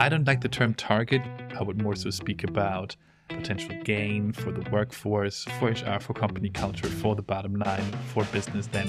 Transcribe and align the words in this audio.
I 0.00 0.08
don't 0.08 0.24
like 0.28 0.42
the 0.42 0.48
term 0.48 0.74
target. 0.74 1.22
I 1.58 1.64
would 1.64 1.82
more 1.82 1.96
so 1.96 2.10
speak 2.10 2.44
about 2.44 2.94
potential 3.26 3.74
gain 3.82 4.30
for 4.30 4.52
the 4.52 4.60
workforce, 4.70 5.42
for 5.58 5.70
HR, 5.70 5.98
for 5.98 6.14
company 6.14 6.50
culture, 6.50 6.86
for 6.86 7.16
the 7.16 7.22
bottom 7.22 7.56
line, 7.56 7.82
for 8.14 8.22
business, 8.26 8.68
then 8.68 8.86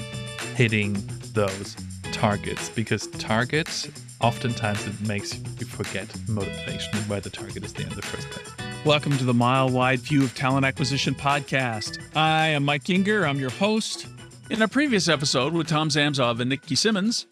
hitting 0.54 0.96
those 1.32 1.76
targets. 2.12 2.68
Because 2.68 3.08
targets, 3.08 3.88
oftentimes 4.20 4.86
it 4.86 5.00
makes 5.00 5.36
you 5.58 5.66
forget 5.66 6.06
motivation 6.28 6.96
and 6.96 7.10
why 7.10 7.18
the 7.18 7.28
target 7.28 7.64
is 7.64 7.72
there 7.72 7.88
in 7.88 7.94
the 7.96 8.02
first 8.02 8.30
place. 8.30 8.48
Welcome 8.84 9.18
to 9.18 9.24
the 9.24 9.34
Mile 9.34 9.68
Wide 9.68 9.98
View 9.98 10.22
of 10.22 10.36
Talent 10.36 10.64
Acquisition 10.64 11.16
podcast. 11.16 11.98
I 12.14 12.46
am 12.46 12.64
Mike 12.64 12.84
Yinger. 12.84 13.28
I'm 13.28 13.40
your 13.40 13.50
host. 13.50 14.06
In 14.48 14.62
a 14.62 14.68
previous 14.68 15.08
episode 15.08 15.54
with 15.54 15.66
Tom 15.66 15.88
Zamzow 15.88 16.38
and 16.38 16.50
Nikki 16.50 16.76
Symmons, 16.76 17.26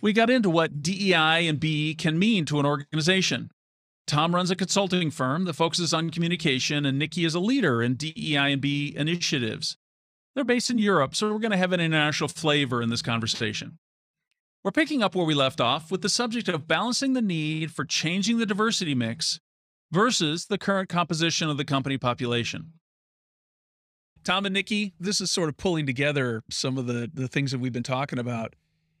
we 0.00 0.12
got 0.12 0.30
into 0.30 0.50
what 0.50 0.82
DEI 0.82 1.46
and 1.46 1.60
BE 1.60 1.94
can 1.94 2.18
mean 2.18 2.44
to 2.46 2.60
an 2.60 2.66
organization. 2.66 3.50
Tom 4.06 4.34
runs 4.34 4.50
a 4.50 4.56
consulting 4.56 5.10
firm 5.10 5.44
that 5.44 5.54
focuses 5.54 5.92
on 5.92 6.10
communication, 6.10 6.86
and 6.86 6.98
Nikki 6.98 7.24
is 7.24 7.34
a 7.34 7.40
leader 7.40 7.82
in 7.82 7.94
DEI 7.94 8.52
and 8.52 8.60
BE 8.60 8.94
initiatives. 8.96 9.76
They're 10.34 10.44
based 10.44 10.70
in 10.70 10.78
Europe, 10.78 11.16
so 11.16 11.32
we're 11.32 11.40
going 11.40 11.50
to 11.50 11.56
have 11.56 11.72
an 11.72 11.80
international 11.80 12.28
flavor 12.28 12.82
in 12.82 12.90
this 12.90 13.02
conversation. 13.02 13.78
We're 14.62 14.70
picking 14.70 15.02
up 15.02 15.14
where 15.14 15.24
we 15.26 15.34
left 15.34 15.60
off 15.60 15.90
with 15.90 16.02
the 16.02 16.08
subject 16.08 16.48
of 16.48 16.68
balancing 16.68 17.14
the 17.14 17.22
need 17.22 17.72
for 17.72 17.84
changing 17.84 18.38
the 18.38 18.46
diversity 18.46 18.94
mix 18.94 19.40
versus 19.90 20.46
the 20.46 20.58
current 20.58 20.88
composition 20.88 21.48
of 21.48 21.56
the 21.56 21.64
company 21.64 21.98
population. 21.98 22.72
Tom 24.24 24.44
and 24.44 24.52
Nikki, 24.52 24.92
this 24.98 25.20
is 25.20 25.30
sort 25.30 25.48
of 25.48 25.56
pulling 25.56 25.86
together 25.86 26.42
some 26.50 26.78
of 26.78 26.86
the, 26.86 27.08
the 27.12 27.28
things 27.28 27.52
that 27.52 27.60
we've 27.60 27.72
been 27.72 27.84
talking 27.84 28.18
about. 28.18 28.54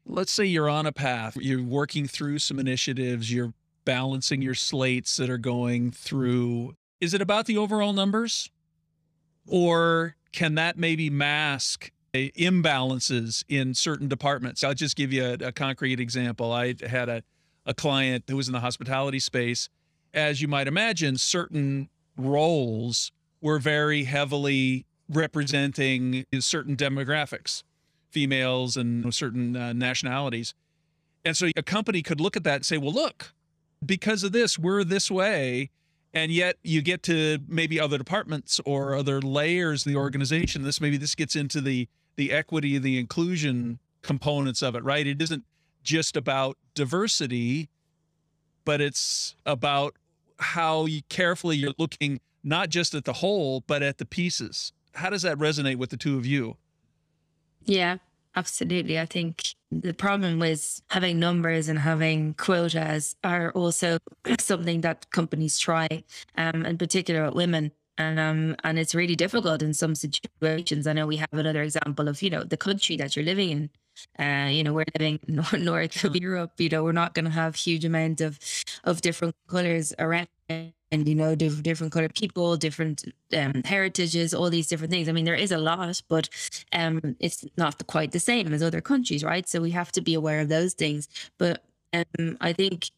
Let's 0.08 0.32
say 0.32 0.44
you're 0.44 0.68
on 0.68 0.86
a 0.86 0.92
path, 0.92 1.36
you're 1.36 1.62
working 1.62 2.06
through 2.06 2.38
some 2.38 2.58
initiatives, 2.58 3.32
you're 3.32 3.52
balancing 3.84 4.40
your 4.40 4.54
slates 4.54 5.16
that 5.16 5.28
are 5.28 5.38
going 5.38 5.90
through. 5.90 6.76
Is 7.00 7.12
it 7.12 7.20
about 7.20 7.46
the 7.46 7.56
overall 7.56 7.92
numbers? 7.92 8.50
Or 9.46 10.16
can 10.32 10.54
that 10.54 10.78
maybe 10.78 11.10
mask 11.10 11.90
imbalances 12.14 13.44
in 13.48 13.74
certain 13.74 14.08
departments? 14.08 14.62
I'll 14.62 14.74
just 14.74 14.96
give 14.96 15.12
you 15.12 15.24
a, 15.24 15.48
a 15.48 15.52
concrete 15.52 16.00
example. 16.00 16.52
I 16.52 16.74
had 16.88 17.08
a, 17.08 17.22
a 17.64 17.74
client 17.74 18.24
who 18.28 18.36
was 18.36 18.48
in 18.48 18.52
the 18.52 18.60
hospitality 18.60 19.18
space 19.18 19.68
as 20.16 20.40
you 20.40 20.48
might 20.48 20.66
imagine, 20.66 21.18
certain 21.18 21.90
roles 22.16 23.12
were 23.42 23.58
very 23.58 24.04
heavily 24.04 24.86
representing 25.08 26.24
certain 26.40 26.74
demographics, 26.74 27.62
females 28.16 28.78
and 28.78 29.12
certain 29.12 29.54
uh, 29.54 29.74
nationalities. 29.74 30.54
And 31.26 31.36
so 31.36 31.50
a 31.54 31.62
company 31.62 32.00
could 32.00 32.18
look 32.18 32.34
at 32.34 32.44
that 32.44 32.54
and 32.54 32.64
say, 32.64 32.78
well, 32.78 32.94
look, 32.94 33.34
because 33.84 34.22
of 34.22 34.32
this, 34.32 34.58
we're 34.58 34.84
this 34.84 35.10
way. 35.10 35.68
And 36.14 36.32
yet 36.32 36.56
you 36.62 36.80
get 36.80 37.02
to 37.02 37.40
maybe 37.46 37.78
other 37.78 37.98
departments 37.98 38.58
or 38.64 38.94
other 38.94 39.20
layers 39.20 39.84
of 39.84 39.92
the 39.92 39.98
organization. 39.98 40.62
This 40.62 40.80
maybe 40.80 40.96
this 40.96 41.14
gets 41.14 41.36
into 41.36 41.60
the 41.60 41.88
the 42.16 42.32
equity, 42.32 42.78
the 42.78 42.98
inclusion 42.98 43.80
components 44.00 44.62
of 44.62 44.74
it, 44.74 44.82
right? 44.82 45.06
It 45.06 45.20
isn't 45.20 45.44
just 45.82 46.16
about 46.16 46.56
diversity, 46.74 47.68
but 48.64 48.80
it's 48.80 49.36
about 49.44 49.94
how 50.38 50.86
you 50.86 51.02
carefully 51.10 51.58
you're 51.58 51.74
looking 51.76 52.20
not 52.42 52.70
just 52.70 52.94
at 52.94 53.04
the 53.04 53.12
whole, 53.12 53.62
but 53.66 53.82
at 53.82 53.98
the 53.98 54.06
pieces. 54.06 54.72
How 54.94 55.10
does 55.10 55.20
that 55.20 55.36
resonate 55.36 55.76
with 55.76 55.90
the 55.90 55.98
two 55.98 56.16
of 56.16 56.24
you? 56.24 56.56
Yeah, 57.66 57.98
absolutely. 58.36 58.98
I 58.98 59.06
think 59.06 59.54
the 59.70 59.94
problem 59.94 60.38
with 60.38 60.80
having 60.90 61.18
numbers 61.18 61.68
and 61.68 61.78
having 61.78 62.34
quotas 62.34 63.16
are 63.24 63.50
also 63.52 63.98
something 64.38 64.82
that 64.82 65.10
companies 65.10 65.58
try, 65.58 66.04
um, 66.36 66.64
in 66.64 66.78
particular 66.78 67.24
at 67.24 67.34
women. 67.34 67.72
And 67.98 68.20
um, 68.20 68.56
and 68.62 68.78
it's 68.78 68.94
really 68.94 69.16
difficult 69.16 69.62
in 69.62 69.72
some 69.72 69.94
situations. 69.94 70.86
I 70.86 70.92
know 70.92 71.06
we 71.06 71.16
have 71.16 71.32
another 71.32 71.62
example 71.62 72.08
of 72.08 72.20
you 72.20 72.28
know 72.28 72.44
the 72.44 72.58
country 72.58 72.96
that 72.98 73.16
you're 73.16 73.24
living 73.24 73.50
in 73.50 73.70
uh, 74.18 74.48
you 74.50 74.62
know, 74.62 74.72
we're 74.72 74.84
living 74.98 75.20
north, 75.26 75.52
north 75.54 76.04
of 76.04 76.16
Europe. 76.16 76.52
You 76.58 76.68
know, 76.68 76.84
we're 76.84 76.92
not 76.92 77.14
going 77.14 77.24
to 77.24 77.30
have 77.30 77.56
huge 77.56 77.84
amount 77.84 78.20
of 78.20 78.38
of 78.84 79.00
different 79.00 79.34
colors 79.48 79.94
around, 79.98 80.28
and 80.92 81.08
you 81.08 81.14
know, 81.14 81.34
different 81.34 81.64
different 81.64 81.92
color 81.92 82.08
people, 82.08 82.56
different 82.56 83.04
um, 83.36 83.62
heritages, 83.64 84.32
all 84.32 84.50
these 84.50 84.68
different 84.68 84.92
things. 84.92 85.08
I 85.08 85.12
mean, 85.12 85.24
there 85.24 85.34
is 85.34 85.52
a 85.52 85.58
lot, 85.58 86.02
but 86.08 86.28
um, 86.72 87.16
it's 87.20 87.44
not 87.56 87.86
quite 87.86 88.12
the 88.12 88.20
same 88.20 88.52
as 88.52 88.62
other 88.62 88.80
countries, 88.80 89.24
right? 89.24 89.48
So 89.48 89.60
we 89.60 89.72
have 89.72 89.92
to 89.92 90.00
be 90.00 90.14
aware 90.14 90.40
of 90.40 90.48
those 90.48 90.74
things. 90.74 91.08
But 91.38 91.62
um, 91.92 92.36
I 92.40 92.52
think 92.52 92.90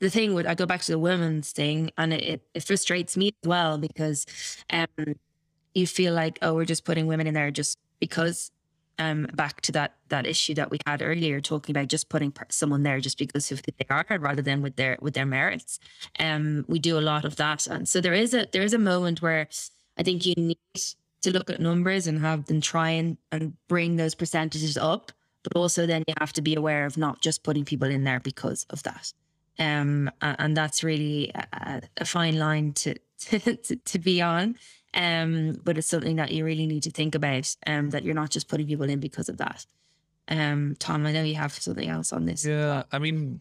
the 0.00 0.10
thing 0.10 0.34
would 0.34 0.46
I 0.46 0.54
go 0.54 0.66
back 0.66 0.82
to 0.82 0.92
the 0.92 0.98
women's 0.98 1.52
thing, 1.52 1.90
and 1.96 2.12
it, 2.12 2.42
it 2.54 2.64
frustrates 2.64 3.16
me 3.16 3.28
as 3.42 3.48
well 3.48 3.78
because 3.78 4.26
um, 4.70 5.16
you 5.74 5.86
feel 5.86 6.14
like 6.14 6.38
oh, 6.42 6.54
we're 6.54 6.64
just 6.64 6.84
putting 6.84 7.06
women 7.06 7.26
in 7.26 7.34
there 7.34 7.50
just 7.50 7.78
because 8.00 8.50
um, 8.98 9.26
back 9.34 9.60
to 9.62 9.72
that 9.72 9.96
that 10.08 10.26
issue 10.26 10.54
that 10.54 10.70
we 10.70 10.78
had 10.86 11.02
earlier, 11.02 11.40
talking 11.40 11.74
about 11.76 11.88
just 11.88 12.08
putting 12.08 12.32
someone 12.50 12.82
there 12.82 13.00
just 13.00 13.18
because 13.18 13.50
of 13.50 13.58
who 13.58 13.72
they 13.78 13.86
are, 13.90 14.06
rather 14.18 14.42
than 14.42 14.62
with 14.62 14.76
their 14.76 14.98
with 15.00 15.14
their 15.14 15.26
merits. 15.26 15.78
Um, 16.18 16.64
we 16.68 16.78
do 16.78 16.98
a 16.98 17.00
lot 17.00 17.24
of 17.24 17.36
that, 17.36 17.66
and 17.66 17.88
so 17.88 18.00
there 18.00 18.14
is 18.14 18.34
a 18.34 18.46
there 18.52 18.62
is 18.62 18.74
a 18.74 18.78
moment 18.78 19.22
where 19.22 19.48
I 19.98 20.02
think 20.02 20.26
you 20.26 20.34
need 20.36 20.58
to 21.24 21.30
look 21.30 21.50
at 21.50 21.60
numbers 21.60 22.06
and 22.06 22.20
have 22.20 22.44
them 22.46 22.60
try 22.60 22.90
and, 22.90 23.16
and 23.32 23.54
bring 23.68 23.96
those 23.96 24.14
percentages 24.14 24.76
up, 24.76 25.10
but 25.42 25.56
also 25.56 25.86
then 25.86 26.04
you 26.06 26.14
have 26.20 26.32
to 26.34 26.42
be 26.42 26.54
aware 26.54 26.86
of 26.86 26.96
not 26.96 27.20
just 27.20 27.42
putting 27.42 27.64
people 27.64 27.88
in 27.88 28.04
there 28.04 28.20
because 28.20 28.66
of 28.70 28.82
that. 28.82 29.12
Um, 29.58 30.10
and 30.20 30.56
that's 30.56 30.84
really 30.84 31.32
a, 31.34 31.82
a 31.96 32.04
fine 32.04 32.38
line 32.38 32.72
to, 32.74 32.94
to, 33.18 33.56
to 33.56 33.98
be 33.98 34.20
on. 34.20 34.56
Um, 34.94 35.60
but 35.64 35.76
it's 35.76 35.88
something 35.88 36.16
that 36.16 36.30
you 36.30 36.44
really 36.44 36.66
need 36.66 36.84
to 36.84 36.90
think 36.90 37.14
about. 37.14 37.54
Um, 37.66 37.90
that 37.90 38.04
you're 38.04 38.14
not 38.14 38.30
just 38.30 38.48
putting 38.48 38.66
people 38.66 38.88
in 38.88 39.00
because 39.00 39.28
of 39.28 39.38
that. 39.38 39.66
Um, 40.28 40.76
Tom, 40.78 41.04
I 41.04 41.12
know 41.12 41.22
you 41.22 41.34
have 41.34 41.52
something 41.52 41.88
else 41.88 42.12
on 42.12 42.24
this. 42.24 42.46
Yeah, 42.46 42.84
I 42.92 42.98
mean, 42.98 43.40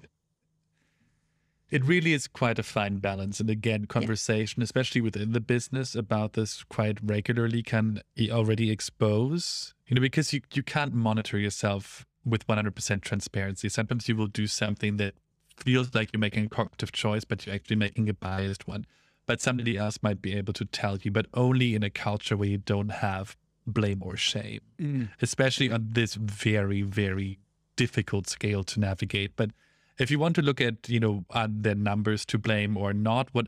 it 1.70 1.84
really 1.86 2.14
is 2.14 2.28
quite 2.28 2.60
a 2.60 2.64
fine 2.64 2.98
balance. 2.98 3.40
And 3.40 3.50
again, 3.50 3.86
conversation, 3.86 4.62
yeah. 4.62 4.66
especially 4.66 5.02
within 5.02 5.32
the 5.32 5.40
business 5.40 5.96
about 5.96 6.34
this 6.34 6.64
quite 6.64 6.98
regularly 7.04 7.64
can 7.64 8.02
already 8.30 8.70
expose, 8.70 9.74
you 9.88 9.96
know, 9.96 10.02
because 10.02 10.34
you, 10.34 10.42
you 10.54 10.64
can't 10.64 10.94
monitor 10.94 11.38
yourself 11.38 12.06
with 12.26 12.46
100% 12.48 13.02
transparency. 13.02 13.70
Sometimes 13.70 14.08
you 14.08 14.16
will 14.16 14.28
do 14.28 14.48
something 14.48 14.98
that 14.98 15.16
feels 15.58 15.94
like 15.94 16.12
you're 16.14 16.20
making 16.20 16.46
a 16.46 16.50
cognitive 16.50 16.92
choice, 16.92 17.24
but 17.24 17.46
you're 17.46 17.56
actually 17.56 17.76
making 17.76 18.10
a 18.10 18.14
biased 18.14 18.68
one 18.68 18.86
but 19.26 19.42
somebody 19.42 19.78
else 19.78 20.00
might 20.02 20.22
be 20.22 20.34
able 20.34 20.54
to 20.54 20.66
tell 20.66 20.98
you, 20.98 21.12
but 21.12 21.28
only 21.34 21.76
in 21.76 21.84
a 21.84 21.90
culture 21.90 22.36
where 22.36 22.50
you 22.50 22.58
don't 22.58 22.90
have 22.90 23.38
blame 23.66 24.02
or 24.04 24.18
shame, 24.18 24.62
mm. 24.80 25.10
especially 25.22 25.72
on 25.72 25.88
this 25.92 26.16
very, 26.16 26.82
very 26.82 27.40
difficult 27.76 28.28
scale 28.28 28.64
to 28.64 28.80
navigate. 28.80 29.36
But 29.36 29.52
if 29.98 30.12
you 30.12 30.20
want 30.20 30.36
to 30.36 30.42
look 30.42 30.60
at, 30.60 30.90
you 30.90 31.00
know, 31.00 31.26
are 31.30 31.48
there 31.50 31.76
numbers 31.76 32.26
to 32.26 32.38
blame 32.38 32.78
or 32.78 32.94
not, 32.94 33.30
what 33.32 33.48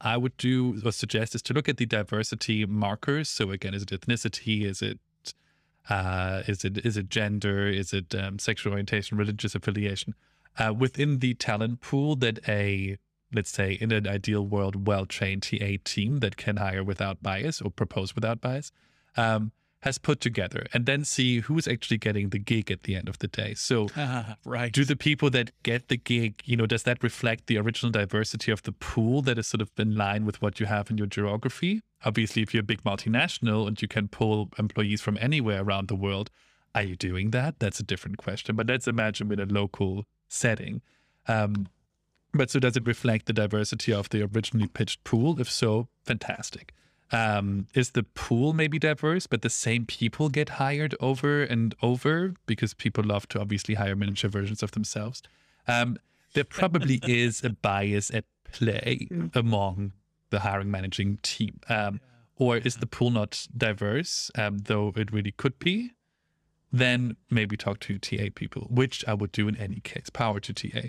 I 0.00 0.16
would 0.16 0.36
do 0.36 0.80
or 0.84 0.92
suggest 0.92 1.34
is 1.34 1.42
to 1.42 1.54
look 1.54 1.68
at 1.68 1.76
the 1.76 1.86
diversity 1.86 2.66
markers. 2.66 3.28
So 3.28 3.50
again, 3.52 3.72
is 3.72 3.82
it 3.82 3.88
ethnicity? 3.90 4.64
Is 4.64 4.82
it 4.82 4.98
uh, 5.88 6.42
is 6.46 6.64
it 6.64 6.78
is 6.84 6.96
it 6.96 7.08
gender? 7.08 7.66
Is 7.68 7.92
it 7.92 8.14
um, 8.14 8.38
sexual 8.38 8.72
orientation, 8.72 9.16
religious 9.16 9.54
affiliation? 9.54 10.14
Uh, 10.58 10.72
within 10.76 11.20
the 11.20 11.34
talent 11.34 11.80
pool 11.80 12.16
that 12.16 12.38
a 12.48 12.98
let's 13.34 13.50
say, 13.50 13.72
in 13.80 13.92
an 13.92 14.06
ideal 14.06 14.46
world, 14.46 14.86
well 14.86 15.06
trained 15.06 15.42
TA 15.42 15.76
team 15.84 16.18
that 16.18 16.36
can 16.36 16.56
hire 16.56 16.84
without 16.84 17.22
bias 17.22 17.60
or 17.60 17.70
propose 17.70 18.14
without 18.14 18.40
bias, 18.40 18.72
um, 19.16 19.52
has 19.82 19.98
put 19.98 20.20
together 20.20 20.66
and 20.72 20.86
then 20.86 21.04
see 21.04 21.40
who's 21.40 21.66
actually 21.66 21.98
getting 21.98 22.28
the 22.28 22.38
gig 22.38 22.70
at 22.70 22.84
the 22.84 22.94
end 22.94 23.08
of 23.08 23.18
the 23.18 23.26
day. 23.26 23.52
So, 23.54 23.88
right. 24.44 24.72
do 24.72 24.84
the 24.84 24.96
people 24.96 25.28
that 25.30 25.50
get 25.62 25.88
the 25.88 25.96
gig, 25.96 26.40
you 26.44 26.56
know, 26.56 26.66
does 26.66 26.84
that 26.84 27.02
reflect 27.02 27.46
the 27.46 27.58
original 27.58 27.90
diversity 27.90 28.52
of 28.52 28.62
the 28.62 28.72
pool 28.72 29.22
that 29.22 29.38
is 29.38 29.48
sort 29.48 29.60
of 29.60 29.70
in 29.76 29.96
line 29.96 30.24
with 30.24 30.40
what 30.40 30.60
you 30.60 30.66
have 30.66 30.90
in 30.90 30.98
your 30.98 31.08
geography? 31.08 31.80
Obviously, 32.04 32.42
if 32.42 32.54
you're 32.54 32.62
a 32.62 32.64
big 32.64 32.82
multinational 32.84 33.66
and 33.66 33.80
you 33.82 33.88
can 33.88 34.08
pull 34.08 34.50
employees 34.58 35.00
from 35.00 35.18
anywhere 35.20 35.62
around 35.62 35.88
the 35.88 35.96
world, 35.96 36.30
are 36.74 36.82
you 36.82 36.96
doing 36.96 37.32
that? 37.32 37.58
That's 37.58 37.80
a 37.80 37.84
different 37.84 38.18
question. 38.18 38.56
But 38.56 38.68
let's 38.68 38.86
imagine 38.86 39.32
in 39.32 39.40
a 39.40 39.46
local 39.46 40.04
setting. 40.28 40.80
Um, 41.26 41.66
but 42.34 42.50
so 42.50 42.58
does 42.58 42.76
it 42.76 42.86
reflect 42.86 43.26
the 43.26 43.32
diversity 43.32 43.92
of 43.92 44.08
the 44.08 44.22
originally 44.22 44.68
pitched 44.68 45.04
pool? 45.04 45.40
If 45.40 45.50
so, 45.50 45.88
fantastic. 46.04 46.72
Um, 47.10 47.66
is 47.74 47.90
the 47.90 48.04
pool 48.04 48.54
maybe 48.54 48.78
diverse, 48.78 49.26
but 49.26 49.42
the 49.42 49.50
same 49.50 49.84
people 49.84 50.30
get 50.30 50.48
hired 50.50 50.94
over 50.98 51.42
and 51.42 51.74
over 51.82 52.34
because 52.46 52.72
people 52.72 53.04
love 53.04 53.28
to 53.28 53.40
obviously 53.40 53.74
hire 53.74 53.94
miniature 53.94 54.30
versions 54.30 54.62
of 54.62 54.70
themselves? 54.70 55.22
Um, 55.68 55.98
there 56.32 56.44
probably 56.44 57.00
is 57.06 57.44
a 57.44 57.50
bias 57.50 58.10
at 58.10 58.24
play 58.50 59.08
mm. 59.10 59.34
among 59.36 59.92
the 60.30 60.40
hiring 60.40 60.70
managing 60.70 61.18
team. 61.18 61.60
Um, 61.68 62.00
or 62.36 62.56
is 62.56 62.76
the 62.76 62.86
pool 62.86 63.10
not 63.10 63.46
diverse, 63.54 64.30
um, 64.34 64.58
though 64.58 64.92
it 64.96 65.12
really 65.12 65.32
could 65.32 65.58
be? 65.58 65.92
Then 66.72 67.16
maybe 67.30 67.58
talk 67.58 67.80
to 67.80 67.98
TA 67.98 68.30
people, 68.34 68.66
which 68.70 69.04
I 69.06 69.12
would 69.12 69.32
do 69.32 69.46
in 69.48 69.56
any 69.58 69.80
case. 69.80 70.08
Power 70.10 70.40
to 70.40 70.54
TA. 70.54 70.88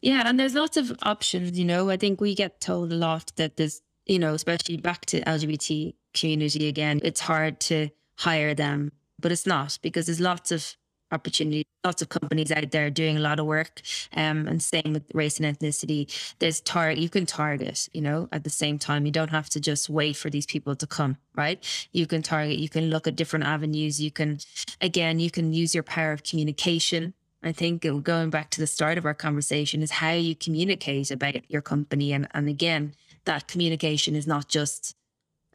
Yeah, 0.00 0.22
and 0.26 0.38
there's 0.38 0.54
lots 0.54 0.76
of 0.76 0.96
options, 1.02 1.58
you 1.58 1.64
know. 1.64 1.90
I 1.90 1.96
think 1.96 2.20
we 2.20 2.34
get 2.34 2.60
told 2.60 2.92
a 2.92 2.96
lot 2.96 3.32
that 3.36 3.56
there's, 3.56 3.82
you 4.06 4.18
know, 4.18 4.34
especially 4.34 4.76
back 4.76 5.06
to 5.06 5.20
LGBT 5.22 5.94
community 6.14 6.68
again, 6.68 7.00
it's 7.02 7.20
hard 7.20 7.60
to 7.60 7.88
hire 8.18 8.54
them, 8.54 8.92
but 9.18 9.32
it's 9.32 9.46
not 9.46 9.78
because 9.82 10.06
there's 10.06 10.20
lots 10.20 10.50
of 10.52 10.76
opportunity, 11.10 11.64
lots 11.84 12.02
of 12.02 12.08
companies 12.10 12.52
out 12.52 12.70
there 12.70 12.90
doing 12.90 13.16
a 13.16 13.20
lot 13.20 13.40
of 13.40 13.46
work. 13.46 13.80
Um, 14.14 14.46
and 14.46 14.62
same 14.62 14.92
with 14.92 15.04
race 15.14 15.40
and 15.40 15.58
ethnicity. 15.58 16.34
There's 16.38 16.60
target 16.60 16.98
you 16.98 17.08
can 17.08 17.26
target, 17.26 17.88
you 17.92 18.02
know, 18.02 18.28
at 18.30 18.44
the 18.44 18.50
same 18.50 18.78
time. 18.78 19.06
You 19.06 19.12
don't 19.12 19.30
have 19.30 19.48
to 19.50 19.60
just 19.60 19.88
wait 19.88 20.16
for 20.16 20.30
these 20.30 20.46
people 20.46 20.76
to 20.76 20.86
come, 20.86 21.16
right? 21.34 21.64
You 21.92 22.06
can 22.06 22.22
target, 22.22 22.58
you 22.58 22.68
can 22.68 22.90
look 22.90 23.06
at 23.06 23.16
different 23.16 23.46
avenues. 23.46 24.00
You 24.00 24.10
can 24.10 24.38
again, 24.80 25.18
you 25.18 25.30
can 25.30 25.52
use 25.52 25.74
your 25.74 25.84
power 25.84 26.12
of 26.12 26.22
communication. 26.22 27.14
I 27.42 27.52
think 27.52 27.86
uh, 27.86 27.92
going 27.94 28.30
back 28.30 28.50
to 28.50 28.60
the 28.60 28.66
start 28.66 28.98
of 28.98 29.06
our 29.06 29.14
conversation 29.14 29.82
is 29.82 29.90
how 29.92 30.12
you 30.12 30.34
communicate 30.34 31.10
about 31.10 31.50
your 31.50 31.62
company. 31.62 32.12
And 32.12 32.28
and 32.34 32.48
again, 32.48 32.94
that 33.24 33.48
communication 33.48 34.16
is 34.16 34.26
not 34.26 34.48
just 34.48 34.94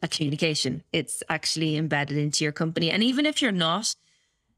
a 0.02 0.08
communication. 0.08 0.82
It's 0.92 1.22
actually 1.28 1.76
embedded 1.76 2.16
into 2.16 2.44
your 2.44 2.52
company. 2.52 2.90
And 2.90 3.02
even 3.02 3.26
if 3.26 3.42
you're 3.42 3.52
not 3.52 3.94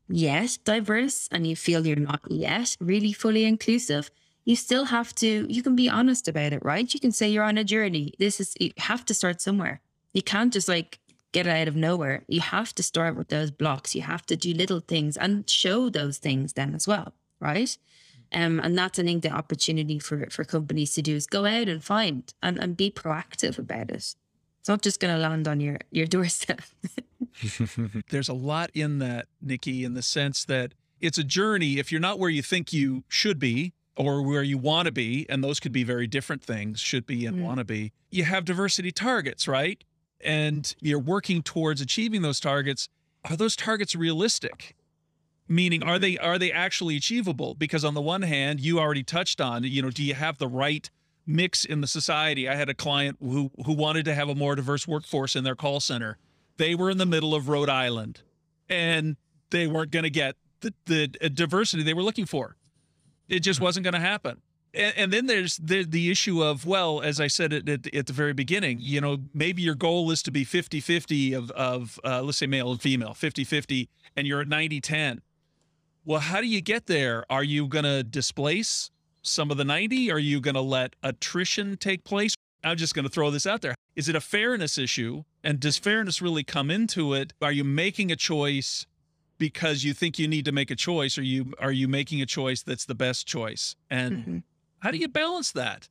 yet 0.08 0.58
diverse 0.64 1.28
and 1.32 1.46
you 1.46 1.56
feel 1.56 1.87
you're 1.87 1.96
not 1.96 2.20
yet 2.28 2.76
really 2.81 3.12
fully 3.12 3.44
inclusive, 3.44 4.11
you 4.44 4.56
still 4.56 4.84
have 4.87 5.14
to, 5.17 5.46
you 5.52 5.62
can 5.62 5.75
be 5.75 5.88
honest 5.88 6.28
about 6.28 6.52
it, 6.52 6.64
right? 6.64 6.93
You 6.93 7.00
can 7.00 7.12
say 7.12 7.28
you're 7.28 7.43
on 7.43 7.58
a 7.58 7.64
journey. 7.64 8.12
This 8.19 8.40
is, 8.40 8.55
you 8.61 8.70
have 8.78 9.05
to 9.06 9.14
start 9.14 9.40
somewhere. 9.40 9.81
You 10.12 10.23
can't 10.23 10.52
just 10.52 10.69
like 10.69 10.99
get 11.37 11.47
it 11.47 11.50
out 11.50 11.69
of 11.69 11.77
nowhere. 11.77 12.25
You 12.29 12.41
have 12.41 12.75
to 12.77 12.83
start 12.83 13.15
with 13.15 13.29
those 13.29 13.50
blocks. 13.50 13.94
You 13.94 14.00
have 14.00 14.25
to 14.27 14.37
do 14.37 14.55
little 14.55 14.81
things 14.81 15.19
and 15.19 15.49
show 15.49 15.91
those 15.91 16.17
things 16.17 16.55
then 16.55 16.75
as 16.75 16.88
well, 16.88 17.12
right? 17.41 17.77
Um, 18.33 18.59
and 18.59 18.77
that's 18.77 18.99
I 18.99 19.03
think 19.03 19.23
the 19.23 19.31
opportunity 19.31 19.99
for 19.99 20.27
for 20.31 20.44
companies 20.44 20.94
to 20.94 21.03
do 21.03 21.15
is 21.15 21.27
go 21.27 21.44
out 21.44 21.69
and 21.69 21.85
find 21.85 22.33
and, 22.43 22.59
and 22.59 22.75
be 22.75 22.91
proactive 22.91 23.59
about 23.59 23.91
it. 23.91 24.15
It's 24.61 24.69
not 24.69 24.81
just 24.81 24.99
going 24.99 25.15
to 25.15 25.21
land 25.21 25.47
on 25.47 25.61
your 25.61 25.79
your 25.91 26.06
doorstep. 26.06 26.62
There's 28.11 28.31
a 28.31 28.35
lot 28.53 28.71
in 28.73 28.99
that, 29.00 29.27
Nikki, 29.43 29.85
in 29.85 29.93
the 29.93 30.03
sense 30.03 30.44
that 30.47 30.73
it's 31.00 31.19
a 31.19 31.25
journey. 31.25 31.79
If 31.79 31.93
you're 31.93 32.00
not 32.00 32.19
where 32.19 32.31
you 32.31 32.43
think 32.43 32.73
you 32.73 33.05
should 33.09 33.38
be 33.38 33.75
or 33.94 34.23
where 34.23 34.43
you 34.43 34.56
want 34.56 34.87
to 34.87 34.93
be, 34.93 35.27
and 35.29 35.44
those 35.44 35.61
could 35.61 35.73
be 35.73 35.85
very 35.85 36.06
different 36.06 36.43
things, 36.43 36.81
should 36.81 37.06
be 37.06 37.27
and 37.27 37.37
mm. 37.37 37.43
want 37.43 37.59
to 37.59 37.65
be, 37.65 37.93
you 38.11 38.25
have 38.25 38.47
diversity 38.47 38.91
targets, 38.91 39.47
right? 39.47 39.85
And 40.26 40.75
you're 40.81 40.99
working 40.99 41.43
towards 41.43 41.81
achieving 41.81 42.23
those 42.23 42.40
targets. 42.40 42.88
Are 43.31 43.37
those 43.37 43.56
targets 43.56 43.94
realistic? 43.94 44.76
Meaning, 45.49 45.84
are 45.84 45.99
they 45.99 46.19
are 46.19 46.38
they 46.38 46.50
actually 46.50 46.96
achievable? 46.96 47.55
Because 47.55 47.84
on 47.84 47.94
the 47.94 48.00
one 48.00 48.23
hand, 48.23 48.61
you 48.61 48.81
already 48.81 49.05
touched 49.05 49.40
on, 49.40 49.62
you 49.62 49.81
know, 49.81 49.90
do 49.90 50.02
you 50.02 50.14
have 50.14 50.38
the 50.38 50.49
right 50.49 50.90
mix 51.26 51.64
in 51.64 51.81
the 51.81 51.87
society. 51.87 52.49
I 52.49 52.55
had 52.55 52.69
a 52.69 52.75
client 52.75 53.19
who 53.20 53.50
who 53.64 53.73
wanted 53.73 54.05
to 54.05 54.14
have 54.14 54.28
a 54.28 54.34
more 54.34 54.55
diverse 54.55 54.87
workforce 54.87 55.34
in 55.34 55.44
their 55.44 55.56
call 55.56 55.81
center. 55.81 56.19
They 56.56 56.75
were 56.75 56.90
in 56.90 56.99
the 56.99 57.06
middle 57.06 57.34
of 57.34 57.49
Rhode 57.49 57.69
Island, 57.69 58.23
and 58.69 59.17
they 59.50 59.67
weren't 59.67 59.90
going 59.90 60.05
to 60.05 60.11
get 60.11 60.37
the 60.61 60.73
the 60.87 61.11
uh, 61.23 61.28
diversity 61.28 61.82
they 61.82 61.94
were 61.94 62.02
looking 62.02 62.26
for. 62.26 62.56
It 63.28 63.40
just 63.40 63.58
hmm. 63.58 63.64
wasn't 63.64 63.84
going 63.84 63.94
to 63.94 64.00
happen. 64.00 64.40
And, 64.76 64.94
and, 64.96 65.12
then 65.12 65.26
there's 65.26 65.56
the 65.56 65.84
the 65.84 66.11
issue 66.11 66.44
of 66.44 66.67
well, 66.67 67.00
as 67.00 67.19
I 67.19 67.28
said 67.28 67.52
at, 67.52 67.69
at, 67.69 67.94
at, 67.94 68.06
the 68.06 68.12
very 68.12 68.34
beginning, 68.34 68.78
you 68.81 69.00
know, 69.00 69.19
maybe 69.32 69.62
your 69.62 69.75
goal 69.75 70.11
is 70.11 70.23
to 70.25 70.31
be 70.31 70.44
50-50 70.44 71.37
of 71.37 71.50
of 71.52 71.99
uh, 72.05 72.23
let's 72.23 72.38
say 72.38 72.46
male 72.46 72.70
and 72.70 72.81
female, 72.81 73.11
50-50, 73.11 73.88
and 74.17 74.26
you're 74.26 74.40
at 74.43 74.49
90-10. 74.49 75.20
Well, 76.05 76.20
how 76.20 76.40
do 76.40 76.46
you 76.46 76.61
get 76.61 76.87
there? 76.87 77.25
Are 77.31 77.43
you 77.43 77.67
going 77.67 77.84
to 77.84 78.05
displace 78.05 78.90
some 79.23 79.50
of 79.50 79.56
the 79.56 79.64
90? 79.64 80.11
Are 80.12 80.19
you 80.19 80.40
going 80.40 80.55
to 80.55 80.61
let 80.61 80.94
attrition 81.02 81.76
take 81.76 82.05
place? 82.05 82.34
I'm 82.62 82.76
just 82.76 82.94
going 82.94 83.05
to 83.05 83.11
throw 83.11 83.31
this 83.31 83.46
out 83.46 83.62
there. 83.62 83.75
Is 83.94 84.08
it 84.08 84.14
a 84.14 84.20
fairness 84.20 84.78
issue? 84.78 85.25
And 85.43 85.58
does 85.58 85.78
fairness 85.78 86.20
really 86.20 86.44
come 86.44 86.70
into 86.70 87.14
it? 87.14 87.32
Are 87.40 87.52
you 87.52 87.64
making 87.64 88.12
a 88.12 88.17
choice 88.17 88.87
because 89.38 89.84
you 89.84 89.94
think 89.94 90.19
you 90.19 90.28
need 90.28 90.44
to 90.44 90.52
make 90.52 90.70
a 90.70 90.76
choice? 90.76 91.19
Or 91.19 91.23
you 91.23 91.55
are 91.58 91.73
you 91.73 91.88
making 91.88 92.20
a 92.23 92.26
choice 92.26 92.62
that's 92.62 92.84
the 92.84 92.94
best 92.94 93.26
choice? 93.26 93.76
And 93.90 94.17
mm-hmm. 94.17 94.38
How 94.81 94.90
do 94.90 94.99
you 94.99 95.08
balance 95.08 95.52
that? 95.52 95.88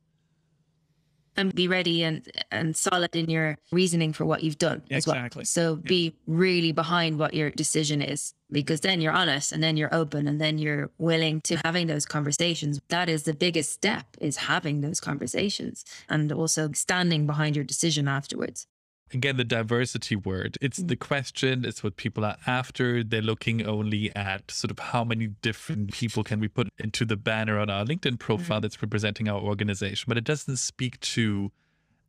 and 1.36 1.54
be 1.54 1.68
ready 1.68 2.02
and 2.02 2.26
and 2.50 2.76
solid 2.76 3.14
in 3.14 3.28
your 3.30 3.56
reasoning 3.70 4.12
for 4.12 4.24
what 4.24 4.42
you've 4.42 4.58
done 4.58 4.82
exactly. 4.90 5.40
Well. 5.40 5.44
So 5.44 5.74
yeah. 5.74 5.88
be 5.88 6.14
really 6.26 6.72
behind 6.72 7.18
what 7.18 7.34
your 7.34 7.50
decision 7.50 8.02
is 8.02 8.34
because 8.50 8.80
then 8.80 9.00
you're 9.00 9.12
honest 9.12 9.52
and 9.52 9.62
then 9.62 9.76
you're 9.76 9.94
open 9.94 10.26
and 10.26 10.40
then 10.40 10.58
you're 10.58 10.90
willing 10.98 11.40
to 11.42 11.56
having 11.64 11.86
those 11.86 12.06
conversations. 12.06 12.80
That 12.88 13.08
is 13.08 13.24
the 13.24 13.34
biggest 13.34 13.72
step 13.72 14.06
is 14.20 14.36
having 14.36 14.80
those 14.80 15.00
conversations 15.00 15.84
and 16.08 16.30
also 16.32 16.70
standing 16.72 17.26
behind 17.26 17.56
your 17.56 17.64
decision 17.64 18.08
afterwards 18.08 18.66
again 19.12 19.36
the 19.36 19.44
diversity 19.44 20.16
word. 20.16 20.58
It's 20.60 20.78
the 20.78 20.96
question 20.96 21.64
it's 21.64 21.82
what 21.82 21.96
people 21.96 22.24
are 22.24 22.36
after. 22.46 23.02
They're 23.02 23.22
looking 23.22 23.66
only 23.66 24.14
at 24.16 24.50
sort 24.50 24.70
of 24.70 24.78
how 24.78 25.04
many 25.04 25.28
different 25.28 25.92
people 25.92 26.24
can 26.24 26.40
we 26.40 26.48
put 26.48 26.68
into 26.78 27.04
the 27.04 27.16
banner 27.16 27.58
on 27.58 27.70
our 27.70 27.84
linkedin 27.84 28.18
profile 28.18 28.56
mm-hmm. 28.58 28.62
that's 28.62 28.82
representing 28.82 29.28
our 29.28 29.40
organization 29.40 30.06
but 30.08 30.18
it 30.18 30.24
doesn't 30.24 30.56
speak 30.56 30.98
to 31.00 31.50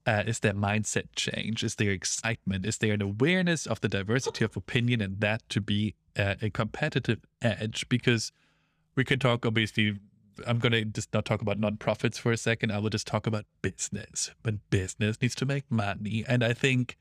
uh, 0.08 0.24
is 0.26 0.40
there 0.40 0.54
mindset 0.54 1.08
change? 1.18 1.66
Is 1.66 1.76
there 1.76 1.92
excitement? 1.92 2.66
Is 2.66 2.78
there 2.78 2.94
an 2.94 3.02
awareness 3.02 3.68
of 3.68 3.82
the 3.82 3.90
diversity 3.90 4.46
of 4.46 4.56
opinion 4.56 5.02
and 5.02 5.20
that 5.20 5.48
to 5.50 5.60
be 5.60 5.96
uh, 6.18 6.36
a 6.42 6.50
competitive 6.50 7.20
edge? 7.42 7.88
Because 7.90 8.32
we 8.96 9.04
can 9.04 9.20
talk 9.20 9.46
obviously 9.46 10.00
I'm 10.45 10.60
going 10.60 10.74
to 10.74 10.86
just 10.86 11.13
not 11.13 11.25
talk 11.25 11.42
about 11.42 11.60
nonprofits 11.60 12.18
for 12.18 12.31
a 12.31 12.38
second. 12.38 12.72
I 12.72 12.80
will 12.80 12.89
just 12.89 13.07
talk 13.07 13.28
about 13.28 13.45
business. 13.62 14.31
But 14.44 14.69
business 14.69 15.22
needs 15.22 15.36
to 15.36 15.45
make 15.45 15.69
money. 15.69 16.24
And 16.28 16.44
I 16.44 16.54
think 16.54 16.98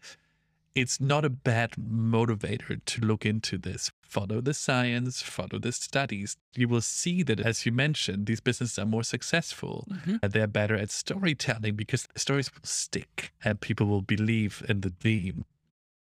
it's 0.77 1.01
not 1.01 1.25
a 1.25 1.31
bad 1.31 1.73
motivator 1.73 2.79
to 2.85 3.01
look 3.01 3.25
into 3.25 3.57
this. 3.57 3.91
Follow 4.03 4.43
the 4.43 4.53
science, 4.53 5.23
follow 5.23 5.59
the 5.59 5.73
studies. 5.73 6.37
You 6.55 6.69
will 6.69 6.83
see 6.83 7.23
that, 7.23 7.41
as 7.41 7.65
you 7.65 7.73
mentioned, 7.73 8.27
these 8.27 8.41
businesses 8.41 8.79
are 8.79 8.85
more 8.85 9.03
successful 9.03 9.89
mm-hmm. 9.91 10.17
and 10.23 10.33
they're 10.33 10.47
better 10.47 10.77
at 10.77 10.91
storytelling 10.91 11.77
because 11.77 12.07
the 12.13 12.21
stories 12.21 12.55
will 12.55 12.65
stick 12.65 13.33
and 13.43 13.61
people 13.61 13.87
will 13.87 14.03
believe 14.03 14.63
in 14.69 14.83
the 14.83 14.91
theme. 14.91 15.47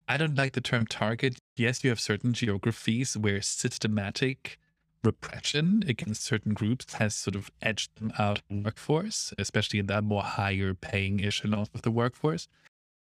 I 0.09 0.17
don't 0.17 0.37
like 0.37 0.53
the 0.53 0.61
term 0.61 0.87
target. 0.87 1.39
Yes, 1.57 1.85
you 1.85 1.91
have 1.91 2.01
certain 2.01 2.33
geographies 2.33 3.17
where 3.17 3.41
systematic 3.43 4.59
repression 5.07 5.85
against 5.89 6.25
certain 6.25 6.53
groups 6.53 6.95
has 6.95 7.15
sort 7.15 7.37
of 7.37 7.51
edged 7.63 7.97
them 7.99 8.13
out 8.19 8.39
of 8.39 8.45
the 8.51 8.63
workforce, 8.63 9.33
especially 9.39 9.79
in 9.79 9.87
that 9.87 10.05
more 10.05 10.23
higher 10.23 10.75
paying 10.75 11.25
echelon 11.25 11.67
of 11.73 11.83
the 11.83 11.91
workforce. 11.91 12.49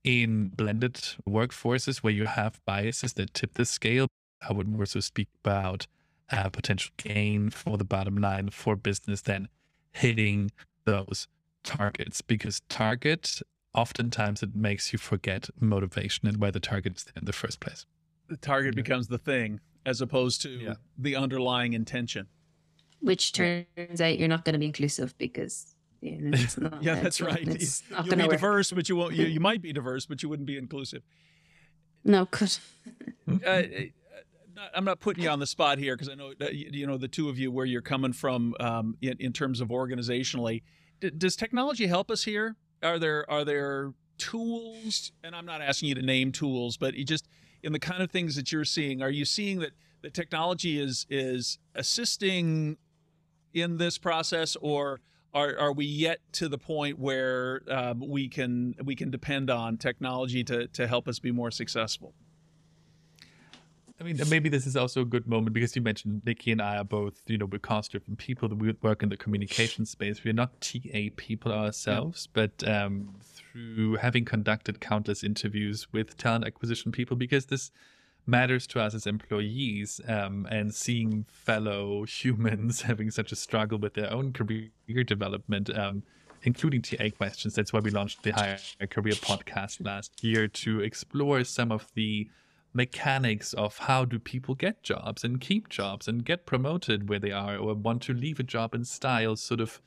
In 0.04 0.50
blended 0.50 0.94
workforces 1.28 1.98
where 1.98 2.13
you 2.13 2.25
have 2.25 2.62
biases 2.66 3.13
that 3.13 3.34
tip 3.34 3.56
the 3.56 3.66
scale, 3.66 4.08
I 4.48 4.54
would 4.54 4.68
more 4.68 4.86
so 4.86 5.02
speak 5.02 5.28
about 5.44 5.88
uh, 6.32 6.50
potential 6.50 6.92
gain 6.98 7.50
for 7.50 7.78
the 7.78 7.84
bottom 7.84 8.18
line 8.18 8.50
for 8.50 8.75
business 8.75 9.22
than 9.22 9.50
hitting 9.92 10.52
those 10.86 11.28
targets 11.63 12.22
because 12.22 12.62
target 12.70 13.42
oftentimes 13.74 14.42
it 14.42 14.56
makes 14.56 14.94
you 14.94 15.00
forget 15.00 15.50
motivation 15.60 16.28
and 16.28 16.38
why 16.38 16.52
the 16.52 16.60
target 16.60 16.98
is 16.98 17.04
there 17.04 17.13
in 17.18 17.25
the 17.25 17.34
first 17.34 17.60
place. 17.60 17.86
The 18.28 18.38
target 18.38 18.75
yeah. 18.75 18.84
becomes 18.84 19.08
the 19.08 19.18
thing 19.18 19.60
as 19.86 20.02
opposed 20.02 20.42
to 20.44 20.50
yeah. 20.50 20.74
the 20.98 21.16
underlying 21.16 21.74
intention. 21.74 22.28
Which 23.02 23.32
turns 23.32 24.02
out 24.02 24.20
you're 24.20 24.28
not 24.28 24.44
going 24.44 24.54
to 24.54 24.60
be 24.60 24.66
inclusive 24.66 25.18
because 25.18 25.76
you 26.02 26.20
know, 26.20 26.38
not, 26.58 26.84
yeah, 26.84 26.96
that's 26.96 27.22
right. 27.22 27.46
You'll 27.46 28.04
be 28.04 28.22
work. 28.22 28.32
diverse, 28.32 28.72
but 28.72 28.90
you 28.90 28.96
won't. 28.96 29.14
You, 29.16 29.26
you 29.26 29.40
might 29.50 29.62
be 29.62 29.74
diverse, 29.74 30.06
but 30.06 30.24
you 30.24 30.30
wouldn't 30.30 30.48
be 30.48 30.58
inclusive. 30.58 31.04
No, 32.04 32.26
could. 32.26 32.58
uh, 33.46 33.50
uh 33.50 33.62
I'm 34.74 34.84
not 34.84 35.00
putting 35.00 35.24
you 35.24 35.30
on 35.30 35.40
the 35.40 35.48
spot 35.48 35.78
here 35.78 35.96
because 35.96 36.10
I 36.10 36.16
know 36.16 36.34
you 36.52 36.86
know 36.86 36.98
the 36.98 37.08
two 37.08 37.30
of 37.30 37.40
you 37.40 37.52
where 37.52 37.66
you're 37.66 37.82
coming 37.82 38.12
from 38.12 38.56
um, 38.60 38.98
in, 39.02 39.16
in, 39.20 39.32
terms 39.32 39.62
of 39.62 39.70
organizationally. 39.70 40.64
D- 41.00 41.12
does 41.12 41.38
technology 41.38 41.88
help 41.88 42.12
us 42.12 42.24
here? 42.24 42.58
Are 42.84 43.00
there 43.00 43.30
are 43.32 43.46
there 43.46 43.94
tools? 44.18 45.14
And 45.24 45.34
I'm 45.34 45.46
not 45.46 45.62
asking 45.62 45.90
you 45.90 45.96
to 45.96 46.02
name 46.02 46.34
tools, 46.34 46.76
but 46.76 46.96
you 46.96 47.06
just 47.06 47.30
in 47.63 47.74
the 47.74 47.80
kind 47.80 48.01
of 48.01 48.12
things 48.12 48.36
that 48.36 48.51
you're 48.51 48.66
seeing? 48.66 49.01
Are 49.01 49.10
you 49.10 49.25
seeing 49.25 49.60
that 49.60 49.72
the 50.01 50.10
technology 50.10 50.80
is 50.80 51.06
is 51.10 51.60
assisting 51.75 52.78
in 53.54 53.78
this 53.78 53.98
process, 53.98 54.56
or 54.62 55.00
are, 55.34 55.58
are 55.58 55.74
we 55.74 55.86
yet 55.86 56.20
to 56.34 56.48
the 56.48 56.58
point 56.58 57.00
where 57.00 57.62
um, 57.70 58.00
we 58.08 58.28
can 58.28 58.75
we 58.84 58.96
can 58.96 59.10
depend 59.12 59.50
on 59.50 59.78
technology 59.78 60.44
to 60.46 60.68
to 60.68 60.88
help 60.88 61.08
us 61.08 61.20
be 61.20 61.32
more 61.32 61.51
successful? 61.51 62.13
I 64.00 64.06
mean, 64.06 64.18
maybe 64.30 64.48
this 64.48 64.66
is 64.66 64.78
also 64.78 65.01
a 65.01 65.06
good 65.06 65.28
moment 65.28 65.54
because 65.54 65.75
you 65.75 65.82
mentioned 65.82 66.22
Nikki 66.25 66.54
and 66.54 66.62
I 66.62 66.78
are 66.78 66.86
both, 66.86 67.16
you 67.28 67.38
know, 67.38 67.46
we're 67.46 67.60
cost 67.60 67.92
different 67.92 68.18
people 68.18 68.48
we 68.48 68.74
work 68.82 69.04
in 69.04 69.10
the 69.10 69.18
communication 69.18 69.86
space. 69.86 70.24
We're 70.24 70.32
not 70.32 70.62
TA 70.62 71.10
people 71.18 71.51
ourselves, 71.51 72.30
yeah. 72.34 72.48
but 72.48 72.68
um, 72.68 73.16
through 73.51 73.96
having 73.96 74.25
conducted 74.25 74.79
countless 74.79 75.24
interviews 75.24 75.88
with 75.91 76.18
talent 76.18 76.46
acquisition 76.46 76.91
people, 76.91 77.18
because 77.18 77.48
this 77.48 77.72
matters 78.25 78.68
to 78.68 78.79
us 78.79 78.94
as 78.94 79.08
employees 79.08 80.00
um, 80.08 80.48
and 80.51 80.74
seeing 80.74 81.25
fellow 81.29 82.03
humans 82.08 82.82
having 82.82 83.12
such 83.12 83.32
a 83.32 83.36
struggle 83.36 83.77
with 83.77 83.94
their 83.94 84.12
own 84.12 84.32
career 84.32 84.70
development, 85.06 85.70
um, 85.77 86.03
including 86.44 86.82
TA 86.82 87.10
questions. 87.15 87.56
That's 87.56 87.74
why 87.74 87.79
we 87.79 87.91
launched 87.91 88.24
the 88.24 88.32
Higher 88.32 88.60
Career 88.89 89.13
podcast 89.13 89.84
last 89.86 90.24
year 90.24 90.48
to 90.48 90.82
explore 90.82 91.44
some 91.44 91.72
of 91.72 91.88
the 91.96 92.29
mechanics 92.74 93.53
of 93.53 93.77
how 93.79 94.06
do 94.06 94.20
people 94.20 94.53
get 94.53 94.84
jobs 94.84 95.24
and 95.24 95.41
keep 95.41 95.70
jobs 95.70 96.08
and 96.08 96.24
get 96.24 96.46
promoted 96.46 97.10
where 97.10 97.20
they 97.20 97.32
are 97.32 97.58
or 97.58 97.74
want 97.74 98.01
to 98.03 98.13
leave 98.13 98.39
a 98.39 98.44
job 98.44 98.75
in 98.75 98.86
style 98.86 99.36
sort 99.36 99.60
of 99.60 99.82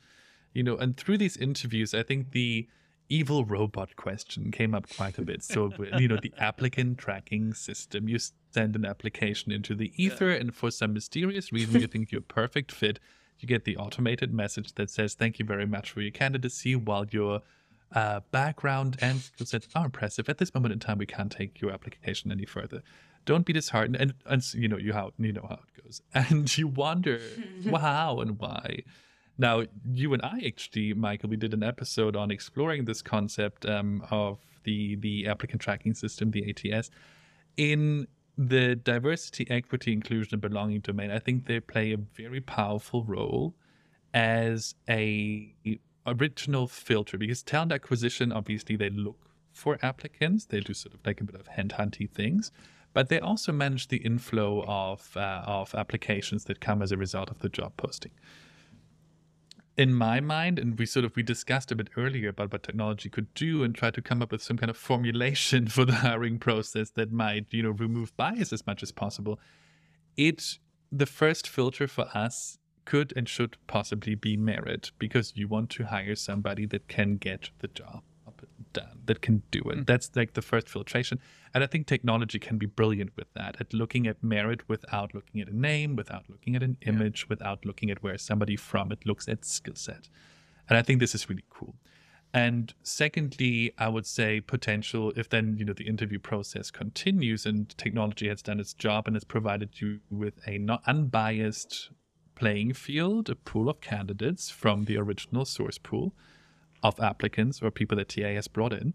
you 0.52 0.64
know 0.64 0.76
and 0.76 0.96
through 0.96 1.16
these 1.16 1.36
interviews 1.36 1.94
i 1.94 2.02
think 2.02 2.32
the 2.32 2.66
evil 3.14 3.44
robot 3.44 3.94
question 3.96 4.50
came 4.50 4.74
up 4.74 4.86
quite 4.96 5.18
a 5.18 5.22
bit 5.22 5.42
so 5.42 5.70
you 5.98 6.08
know 6.08 6.18
the 6.22 6.32
applicant 6.38 6.98
tracking 6.98 7.52
system 7.52 8.08
you 8.08 8.18
send 8.52 8.74
an 8.74 8.84
application 8.84 9.52
into 9.52 9.74
the 9.74 9.92
ether 9.96 10.30
yeah. 10.30 10.36
and 10.36 10.54
for 10.54 10.70
some 10.70 10.92
mysterious 10.92 11.52
reason 11.52 11.80
you 11.80 11.86
think 11.86 12.10
you're 12.10 12.20
a 12.20 12.22
perfect 12.22 12.72
fit 12.72 12.98
you 13.38 13.48
get 13.48 13.64
the 13.64 13.76
automated 13.76 14.32
message 14.32 14.74
that 14.74 14.88
says 14.90 15.14
thank 15.14 15.38
you 15.38 15.44
very 15.44 15.66
much 15.66 15.90
for 15.90 16.00
your 16.00 16.10
candidacy 16.10 16.74
while 16.74 17.06
your 17.10 17.42
uh, 17.94 18.20
background 18.30 18.96
and 19.00 19.20
skill 19.20 19.46
sets 19.46 19.68
are 19.74 19.84
impressive. 19.84 20.28
At 20.28 20.38
this 20.38 20.54
moment 20.54 20.72
in 20.72 20.78
time, 20.78 20.98
we 20.98 21.06
can't 21.06 21.30
take 21.30 21.60
your 21.60 21.72
application 21.72 22.32
any 22.32 22.46
further. 22.46 22.82
Don't 23.24 23.46
be 23.46 23.52
disheartened, 23.52 23.96
and, 23.96 24.14
and 24.26 24.54
you 24.54 24.68
know 24.68 24.78
you 24.78 24.92
how 24.92 25.12
you 25.18 25.32
know 25.32 25.46
how 25.48 25.54
it 25.56 25.82
goes, 25.84 26.02
and 26.14 26.56
you 26.56 26.66
wonder 26.66 27.20
how 27.70 28.20
and 28.20 28.38
why. 28.38 28.82
Now, 29.38 29.64
you 29.90 30.12
and 30.12 30.22
I 30.22 30.42
actually, 30.46 30.94
Michael, 30.94 31.30
we 31.30 31.36
did 31.36 31.54
an 31.54 31.62
episode 31.62 32.16
on 32.16 32.30
exploring 32.30 32.84
this 32.84 33.02
concept 33.02 33.66
um, 33.66 34.06
of 34.10 34.38
the 34.64 34.96
the 34.96 35.26
applicant 35.26 35.62
tracking 35.62 35.94
system, 35.94 36.30
the 36.30 36.48
ATS, 36.50 36.90
in 37.56 38.06
the 38.36 38.76
diversity, 38.76 39.46
equity, 39.50 39.92
inclusion, 39.92 40.34
and 40.34 40.42
belonging 40.42 40.80
domain. 40.80 41.10
I 41.10 41.18
think 41.18 41.46
they 41.46 41.60
play 41.60 41.92
a 41.92 41.96
very 41.96 42.40
powerful 42.40 43.04
role 43.04 43.54
as 44.14 44.74
a 44.88 45.54
original 46.06 46.66
filter 46.66 47.16
because 47.16 47.42
talent 47.42 47.72
acquisition 47.72 48.32
obviously 48.32 48.76
they 48.76 48.90
look 48.90 49.30
for 49.52 49.78
applicants 49.82 50.46
they 50.46 50.60
do 50.60 50.74
sort 50.74 50.94
of 50.94 51.00
like 51.06 51.20
a 51.20 51.24
bit 51.24 51.36
of 51.36 51.48
handhunty 51.48 52.10
things 52.10 52.50
but 52.92 53.08
they 53.08 53.20
also 53.20 53.52
manage 53.52 53.88
the 53.88 53.98
inflow 53.98 54.64
of 54.66 55.16
uh, 55.16 55.42
of 55.46 55.74
applications 55.74 56.44
that 56.44 56.60
come 56.60 56.82
as 56.82 56.90
a 56.90 56.96
result 56.96 57.30
of 57.30 57.38
the 57.38 57.48
job 57.48 57.72
posting 57.76 58.10
in 59.76 59.94
my 59.94 60.20
mind 60.20 60.58
and 60.58 60.78
we 60.78 60.84
sort 60.84 61.04
of 61.04 61.16
we 61.16 61.22
discussed 61.22 61.72
a 61.72 61.76
bit 61.76 61.88
earlier 61.96 62.28
about 62.28 62.52
what 62.52 62.62
technology 62.62 63.08
could 63.08 63.32
do 63.34 63.62
and 63.62 63.74
try 63.74 63.90
to 63.90 64.02
come 64.02 64.20
up 64.20 64.30
with 64.30 64.42
some 64.42 64.56
kind 64.56 64.70
of 64.70 64.76
formulation 64.76 65.66
for 65.68 65.84
the 65.84 65.94
hiring 65.94 66.38
process 66.38 66.90
that 66.90 67.12
might 67.12 67.46
you 67.50 67.62
know 67.62 67.70
remove 67.70 68.16
bias 68.16 68.52
as 68.52 68.66
much 68.66 68.82
as 68.82 68.92
possible. 68.92 69.40
It 70.16 70.58
the 70.90 71.06
first 71.06 71.48
filter 71.48 71.88
for 71.88 72.06
us 72.14 72.58
could 72.84 73.12
and 73.16 73.28
should 73.28 73.56
possibly 73.66 74.14
be 74.14 74.36
merit 74.36 74.90
because 74.98 75.32
you 75.36 75.48
want 75.48 75.70
to 75.70 75.84
hire 75.84 76.16
somebody 76.16 76.66
that 76.66 76.88
can 76.88 77.16
get 77.16 77.50
the 77.60 77.68
job 77.68 78.02
done, 78.72 79.00
that 79.06 79.22
can 79.22 79.42
do 79.50 79.60
it. 79.70 79.78
Mm. 79.78 79.86
That's 79.86 80.10
like 80.14 80.34
the 80.34 80.42
first 80.42 80.68
filtration. 80.68 81.20
And 81.54 81.62
I 81.62 81.66
think 81.66 81.86
technology 81.86 82.38
can 82.38 82.58
be 82.58 82.66
brilliant 82.66 83.10
with 83.16 83.32
that, 83.34 83.56
at 83.60 83.72
looking 83.74 84.06
at 84.06 84.22
merit 84.22 84.68
without 84.68 85.14
looking 85.14 85.40
at 85.40 85.48
a 85.48 85.56
name, 85.56 85.96
without 85.96 86.24
looking 86.28 86.56
at 86.56 86.62
an 86.62 86.76
image, 86.86 87.22
yeah. 87.22 87.26
without 87.30 87.64
looking 87.64 87.90
at 87.90 88.02
where 88.02 88.18
somebody 88.18 88.56
from. 88.56 88.92
It 88.92 89.06
looks 89.06 89.28
at 89.28 89.44
skill 89.44 89.74
set. 89.76 90.08
And 90.68 90.78
I 90.78 90.82
think 90.82 91.00
this 91.00 91.14
is 91.14 91.28
really 91.28 91.44
cool. 91.50 91.74
And 92.34 92.72
secondly, 92.82 93.72
I 93.76 93.88
would 93.88 94.06
say 94.06 94.40
potential 94.40 95.12
if 95.16 95.28
then, 95.28 95.56
you 95.58 95.66
know, 95.66 95.74
the 95.74 95.86
interview 95.86 96.18
process 96.18 96.70
continues 96.70 97.44
and 97.44 97.76
technology 97.76 98.28
has 98.28 98.40
done 98.40 98.58
its 98.58 98.72
job 98.72 99.06
and 99.06 99.14
has 99.14 99.24
provided 99.24 99.80
you 99.80 100.00
with 100.10 100.40
a 100.46 100.56
not 100.56 100.82
unbiased 100.86 101.90
playing 102.34 102.72
field, 102.72 103.28
a 103.28 103.34
pool 103.34 103.68
of 103.68 103.82
candidates 103.82 104.48
from 104.48 104.84
the 104.86 104.96
original 104.96 105.44
source 105.44 105.76
pool 105.76 106.14
of 106.82 106.98
applicants 107.00 107.62
or 107.62 107.70
people 107.70 107.96
that 107.96 108.08
TA 108.08 108.28
has 108.28 108.48
brought 108.48 108.72
in. 108.72 108.94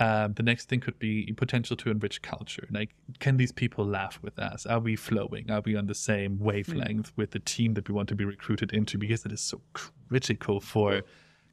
Um, 0.00 0.34
the 0.34 0.44
next 0.44 0.68
thing 0.68 0.78
could 0.78 0.98
be 1.00 1.32
potential 1.36 1.76
to 1.76 1.90
enrich 1.90 2.22
culture. 2.22 2.68
Like, 2.70 2.90
can 3.18 3.36
these 3.36 3.50
people 3.50 3.84
laugh 3.84 4.20
with 4.22 4.38
us? 4.38 4.64
Are 4.64 4.78
we 4.78 4.94
flowing? 4.94 5.50
Are 5.50 5.60
we 5.60 5.74
on 5.74 5.86
the 5.86 5.94
same 5.94 6.38
wavelength 6.38 7.10
mm. 7.10 7.16
with 7.16 7.32
the 7.32 7.40
team 7.40 7.74
that 7.74 7.88
we 7.88 7.94
want 7.94 8.08
to 8.10 8.14
be 8.14 8.24
recruited 8.24 8.72
into? 8.72 8.96
Because 8.96 9.26
it 9.26 9.32
is 9.32 9.40
so 9.40 9.60
critical 9.72 10.60
for 10.60 11.02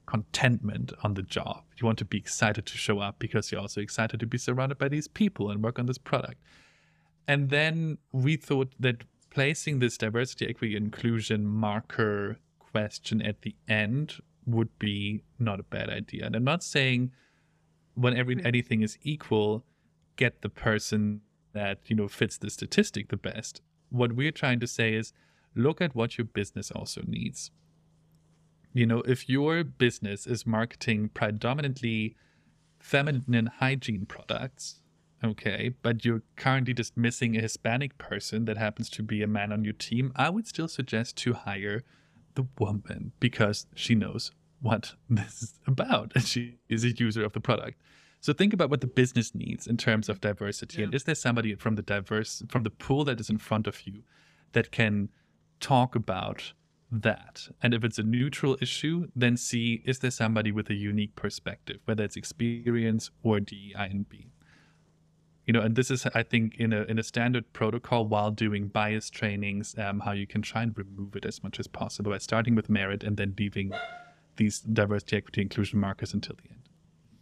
contentment 0.06 0.94
on 1.04 1.16
the 1.16 1.24
job. 1.24 1.64
You 1.78 1.88
want 1.88 1.98
to 2.00 2.06
be 2.06 2.18
excited 2.18 2.68
to 2.68 2.78
show 2.78 3.00
up 3.00 3.18
because 3.18 3.52
you're 3.52 3.62
also 3.62 3.82
excited 3.82 4.20
to 4.20 4.28
be 4.28 4.38
surrounded 4.38 4.78
by 4.78 4.90
these 4.90 5.08
people 5.08 5.50
and 5.50 5.64
work 5.64 5.80
on 5.80 5.88
this 5.88 5.98
product. 5.98 6.40
And 7.28 7.50
then 7.50 7.98
we 8.12 8.36
thought 8.36 8.74
that 8.80 9.04
placing 9.32 9.80
this 9.80 9.98
diversity, 9.98 10.48
equity, 10.48 10.76
inclusion 10.76 11.48
marker 11.48 12.38
question 12.60 13.22
at 13.22 13.42
the 13.42 13.56
end 13.68 14.20
would 14.46 14.78
be 14.80 15.24
not 15.40 15.60
a 15.60 15.64
bad 15.64 15.90
idea. 15.90 16.26
And 16.26 16.36
I'm 16.36 16.44
not 16.44 16.64
saying 16.64 17.12
when 17.96 18.16
every 18.16 18.36
hmm. 18.36 18.46
anything 18.46 18.82
is 18.82 18.98
equal, 19.02 19.66
get 20.16 20.42
the 20.42 20.50
person 20.50 21.22
that 21.54 21.80
you 21.86 21.96
know 21.96 22.08
fits 22.08 22.38
the 22.38 22.50
statistic 22.50 23.10
the 23.10 23.18
best. 23.18 23.62
What 23.90 24.14
we're 24.14 24.32
trying 24.32 24.60
to 24.60 24.68
say 24.68 24.94
is 24.94 25.14
look 25.56 25.82
at 25.82 25.96
what 25.96 26.18
your 26.18 26.26
business 26.26 26.70
also 26.72 27.02
needs. 27.08 27.52
You 28.74 28.86
know, 28.86 29.02
if 29.04 29.30
your 29.30 29.64
business 29.64 30.28
is 30.28 30.46
marketing 30.46 31.10
predominantly 31.14 32.18
feminine 32.78 33.46
hygiene 33.60 34.06
products, 34.06 34.82
okay, 35.24 35.74
but 35.82 36.04
you're 36.04 36.24
currently 36.36 36.74
just 36.74 36.98
missing 36.98 37.38
a 37.38 37.42
Hispanic 37.42 37.98
person 37.98 38.44
that 38.46 38.58
happens 38.58 38.90
to 38.92 39.02
be 39.02 39.24
a 39.24 39.28
man 39.28 39.54
on 39.54 39.64
your 39.64 39.74
team, 39.74 40.12
I 40.18 40.30
would 40.30 40.46
still 40.46 40.68
suggest 40.68 41.16
to 41.18 41.34
hire 41.34 41.84
the 42.36 42.48
woman 42.60 43.12
because 43.20 43.68
she 43.76 43.96
knows 43.96 44.32
what 44.62 44.94
this 45.10 45.44
is 45.44 45.60
about 45.68 46.12
and 46.16 46.26
she 46.26 46.58
is 46.70 46.84
a 46.84 46.92
user 46.92 47.24
of 47.24 47.34
the 47.34 47.40
product. 47.40 47.80
So 48.22 48.34
think 48.34 48.54
about 48.54 48.70
what 48.72 48.82
the 48.82 48.88
business 48.88 49.36
needs 49.36 49.68
in 49.68 49.78
terms 49.78 50.10
of 50.10 50.20
diversity. 50.20 50.80
Yeah. 50.80 50.86
And 50.86 50.96
is 50.96 51.04
there 51.04 51.16
somebody 51.16 51.54
from 51.56 51.76
the 51.76 51.84
diverse 51.84 52.42
from 52.50 52.64
the 52.64 52.72
pool 52.72 53.04
that 53.06 53.20
is 53.20 53.30
in 53.30 53.38
front 53.38 53.68
of 53.68 53.86
you 53.86 54.04
that 54.54 54.72
can 54.72 55.10
talk 55.60 55.96
about 55.96 56.54
that? 56.92 57.50
And 57.62 57.74
if 57.74 57.84
it's 57.84 58.00
a 58.00 58.04
neutral 58.04 58.58
issue, 58.62 59.10
then 59.16 59.38
see 59.38 59.84
is 59.86 60.00
there 60.00 60.12
somebody 60.12 60.52
with 60.52 60.70
a 60.72 60.74
unique 60.74 61.16
perspective, 61.16 61.82
whether 61.86 62.04
it's 62.04 62.16
experience 62.16 63.12
or 63.22 63.40
DEI 63.40 63.90
and 63.92 64.10
B 64.10 64.32
you 65.46 65.54
know 65.54 65.62
and 65.62 65.76
this 65.76 65.92
is 65.92 66.06
i 66.14 66.24
think 66.24 66.56
in 66.56 66.74
a 66.74 66.84
in 66.84 67.00
a 67.00 67.04
standard 67.04 67.52
protocol 67.54 68.06
while 68.06 68.32
doing 68.32 68.68
bias 68.68 69.10
trainings 69.10 69.76
um, 69.78 70.00
how 70.00 70.12
you 70.12 70.28
can 70.28 70.42
try 70.42 70.64
and 70.64 70.78
remove 70.78 71.16
it 71.16 71.26
as 71.26 71.44
much 71.44 71.60
as 71.60 71.68
possible 71.68 72.12
by 72.12 72.18
starting 72.18 72.56
with 72.56 72.70
merit 72.70 73.04
and 73.04 73.18
then 73.18 73.34
leaving 73.38 73.72
these 74.38 74.60
diversity 74.60 75.18
equity 75.18 75.42
inclusion 75.42 75.80
markers 75.80 76.14
until 76.14 76.36
the 76.36 76.50
end 76.50 76.70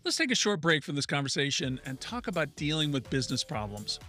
let's 0.04 0.18
take 0.18 0.32
a 0.32 0.36
short 0.36 0.62
break 0.62 0.84
from 0.84 0.96
this 0.96 1.06
conversation 1.06 1.80
and 1.86 2.00
talk 2.00 2.28
about 2.28 2.56
dealing 2.56 2.92
with 2.92 3.10
business 3.10 3.44
problems 3.44 4.00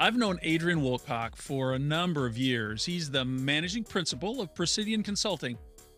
I've 0.00 0.16
known 0.16 0.40
Adrian 0.42 0.80
Woolcock 0.80 1.36
for 1.36 1.74
a 1.74 1.78
number 1.78 2.26
of 2.26 2.36
years. 2.36 2.84
He's 2.84 3.08
the 3.08 3.24
managing 3.24 3.84
principal 3.84 4.40
of 4.40 4.52
Prosidian 4.52 5.04
Consulting, 5.04 5.56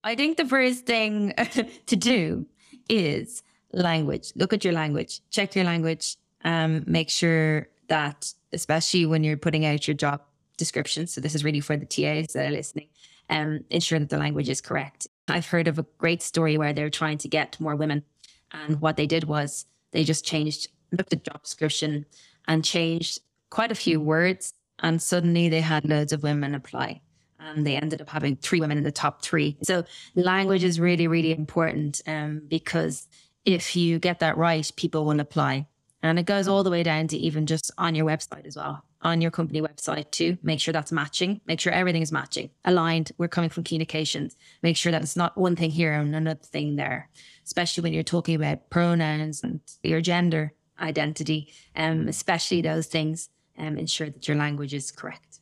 I 0.03 0.15
think 0.15 0.37
the 0.37 0.45
first 0.45 0.85
thing 0.85 1.33
to 1.87 1.95
do 1.95 2.45
is 2.89 3.43
language. 3.73 4.31
Look 4.35 4.53
at 4.53 4.63
your 4.63 4.73
language, 4.73 5.21
check 5.31 5.55
your 5.55 5.65
language, 5.65 6.17
um, 6.43 6.83
make 6.85 7.09
sure 7.09 7.67
that, 7.87 8.31
especially 8.53 9.05
when 9.05 9.23
you're 9.23 9.37
putting 9.37 9.65
out 9.65 9.87
your 9.87 9.95
job 9.95 10.21
description, 10.57 11.07
so 11.07 11.21
this 11.21 11.35
is 11.35 11.43
really 11.43 11.59
for 11.59 11.75
the 11.75 11.85
TAs 11.85 12.33
that 12.33 12.47
are 12.47 12.51
listening, 12.51 12.87
um, 13.29 13.63
ensure 13.69 13.99
that 13.99 14.09
the 14.09 14.17
language 14.17 14.49
is 14.49 14.61
correct. 14.61 15.07
I've 15.27 15.47
heard 15.47 15.67
of 15.67 15.79
a 15.79 15.85
great 15.97 16.21
story 16.21 16.57
where 16.57 16.73
they're 16.73 16.89
trying 16.89 17.17
to 17.19 17.27
get 17.27 17.59
more 17.59 17.75
women. 17.75 18.03
And 18.51 18.79
what 18.79 18.95
they 18.95 19.07
did 19.07 19.25
was 19.25 19.65
they 19.91 20.03
just 20.03 20.25
changed, 20.25 20.67
looked 20.91 21.13
at 21.13 21.23
job 21.23 21.43
description 21.43 22.05
and 22.47 22.63
changed 22.63 23.19
quite 23.49 23.71
a 23.71 23.75
few 23.75 23.99
words. 23.99 24.53
And 24.79 25.01
suddenly 25.01 25.49
they 25.49 25.61
had 25.61 25.85
loads 25.85 26.13
of 26.13 26.23
women 26.23 26.53
apply. 26.53 27.01
And 27.45 27.65
they 27.65 27.75
ended 27.75 28.01
up 28.01 28.09
having 28.09 28.35
three 28.37 28.59
women 28.59 28.77
in 28.77 28.83
the 28.83 28.91
top 28.91 29.21
three. 29.21 29.57
So 29.63 29.83
language 30.15 30.63
is 30.63 30.79
really, 30.79 31.07
really 31.07 31.31
important 31.31 32.01
um, 32.07 32.41
because 32.47 33.07
if 33.45 33.75
you 33.75 33.99
get 33.99 34.19
that 34.19 34.37
right, 34.37 34.69
people 34.75 35.05
will 35.05 35.19
apply. 35.19 35.67
And 36.01 36.19
it 36.19 36.25
goes 36.25 36.47
all 36.47 36.63
the 36.63 36.69
way 36.69 36.83
down 36.83 37.07
to 37.09 37.17
even 37.17 37.45
just 37.45 37.71
on 37.77 37.95
your 37.95 38.05
website 38.05 38.45
as 38.45 38.55
well, 38.55 38.83
on 39.01 39.21
your 39.21 39.31
company 39.31 39.61
website 39.61 40.11
too. 40.11 40.37
Make 40.43 40.59
sure 40.59 40.71
that's 40.71 40.91
matching. 40.91 41.41
Make 41.47 41.59
sure 41.59 41.73
everything 41.73 42.03
is 42.03 42.11
matching, 42.11 42.51
aligned. 42.63 43.11
We're 43.17 43.27
coming 43.27 43.49
from 43.49 43.63
communications. 43.63 44.35
Make 44.61 44.77
sure 44.77 44.91
that 44.91 45.01
it's 45.01 45.15
not 45.15 45.37
one 45.37 45.55
thing 45.55 45.71
here 45.71 45.93
and 45.93 46.13
another 46.13 46.39
thing 46.43 46.75
there, 46.75 47.09
especially 47.43 47.81
when 47.81 47.93
you're 47.93 48.03
talking 48.03 48.35
about 48.35 48.69
pronouns 48.69 49.43
and 49.43 49.61
your 49.81 50.01
gender 50.01 50.53
identity, 50.79 51.51
um, 51.75 52.07
especially 52.07 52.61
those 52.61 52.87
things. 52.87 53.29
Um, 53.57 53.77
ensure 53.77 54.09
that 54.09 54.27
your 54.27 54.35
language 54.35 54.73
is 54.73 54.91
correct. 54.91 55.34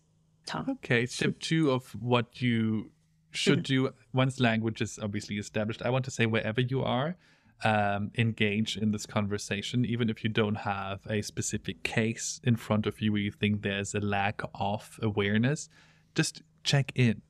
Tom. 0.45 0.69
Okay, 0.69 1.05
step 1.05 1.39
two 1.39 1.71
of 1.71 1.89
what 2.01 2.41
you 2.41 2.91
should 3.31 3.63
do 3.63 3.93
once 4.13 4.39
language 4.39 4.81
is 4.81 4.99
obviously 5.01 5.37
established. 5.37 5.81
I 5.81 5.89
want 5.89 6.05
to 6.05 6.11
say 6.11 6.25
wherever 6.25 6.61
you 6.61 6.83
are, 6.83 7.15
um, 7.63 8.11
engage 8.17 8.77
in 8.77 8.91
this 8.91 9.05
conversation, 9.05 9.85
even 9.85 10.09
if 10.09 10.23
you 10.23 10.29
don't 10.29 10.55
have 10.55 10.99
a 11.09 11.21
specific 11.21 11.83
case 11.83 12.41
in 12.43 12.55
front 12.55 12.85
of 12.85 13.01
you 13.01 13.11
where 13.11 13.21
you 13.21 13.31
think 13.31 13.61
there's 13.61 13.95
a 13.95 13.99
lack 13.99 14.41
of 14.53 14.99
awareness, 15.01 15.69
just 16.13 16.41
check 16.63 16.91
in. 16.95 17.21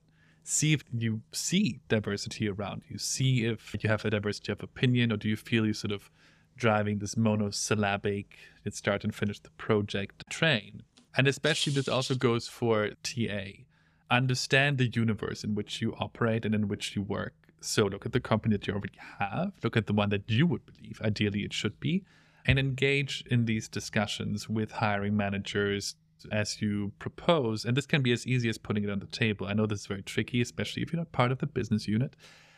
See 0.44 0.74
if 0.74 0.84
you 0.92 1.22
see 1.32 1.80
diversity 1.88 2.50
around 2.50 2.82
you. 2.90 2.98
See 2.98 3.46
if 3.46 3.76
you 3.82 3.90
have 3.90 4.04
a 4.04 4.10
diversity 4.10 4.52
of 4.52 4.62
opinion, 4.62 5.12
or 5.14 5.18
do 5.18 5.30
you 5.30 5.38
feel 5.38 5.66
you 5.66 5.74
sort 5.74 5.94
of 5.94 6.10
driving 6.56 7.00
this 7.00 7.18
monosyllabic, 7.18 8.38
let's 8.66 8.78
start 8.78 9.04
and 9.04 9.14
finish 9.14 9.40
the 9.40 9.50
project 9.52 10.24
train. 10.30 10.84
And 11.16 11.28
especially 11.28 11.74
this 11.74 11.88
also 11.88 12.16
goes 12.16 12.48
for 12.48 12.90
TA. 13.04 13.64
Understand 14.10 14.78
the 14.78 14.88
universe 14.88 15.44
in 15.44 15.56
which 15.56 15.82
you 15.82 15.96
operate 16.00 16.46
and 16.46 16.54
in 16.54 16.68
which 16.68 16.96
you 16.96 17.02
work 17.02 17.34
so 17.64 17.86
look 17.86 18.06
at 18.06 18.12
the 18.12 18.20
company 18.20 18.56
that 18.56 18.68
you 18.68 18.74
already 18.74 19.00
have, 19.20 19.54
look 19.64 19.78
at 19.78 19.88
the 19.88 19.94
one 19.94 20.10
that 20.10 20.30
you 20.30 20.46
would 20.46 20.66
believe 20.66 21.02
ideally 21.02 21.44
it 21.44 21.54
should 21.54 21.80
be, 21.80 22.04
and 22.46 22.60
engage 22.60 23.24
in 23.30 23.46
these 23.46 23.68
discussions 23.68 24.50
with 24.50 24.74
hiring 24.74 25.16
managers 25.16 25.96
as 26.32 26.62
you 26.62 26.92
propose. 27.00 27.66
And 27.66 27.76
this 27.76 27.86
can 27.86 28.02
be 28.02 28.12
as 28.12 28.28
easy 28.28 28.50
as 28.50 28.58
putting 28.58 28.84
it 28.84 28.90
on 28.90 29.00
the 29.00 29.08
table. 29.08 29.48
I 29.48 29.54
know 29.54 29.66
this 29.66 29.82
is 29.82 29.88
very 29.88 30.04
tricky, 30.04 30.42
especially 30.42 30.84
if 30.84 30.92
you're 30.92 31.00
not 31.00 31.12
part 31.12 31.32
of 31.32 31.40
the 31.40 31.48
business 31.48 31.88
unit. 31.88 32.16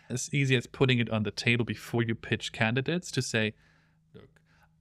As 0.09 0.29
easy 0.33 0.55
as 0.55 0.67
putting 0.67 1.00
it 1.00 1.09
on 1.09 1.24
the 1.24 1.31
table 1.31 1.65
before 1.65 2.03
you 2.03 2.15
pitch 2.15 2.51
candidates 2.51 3.12
to 3.12 3.21
say, 3.21 3.53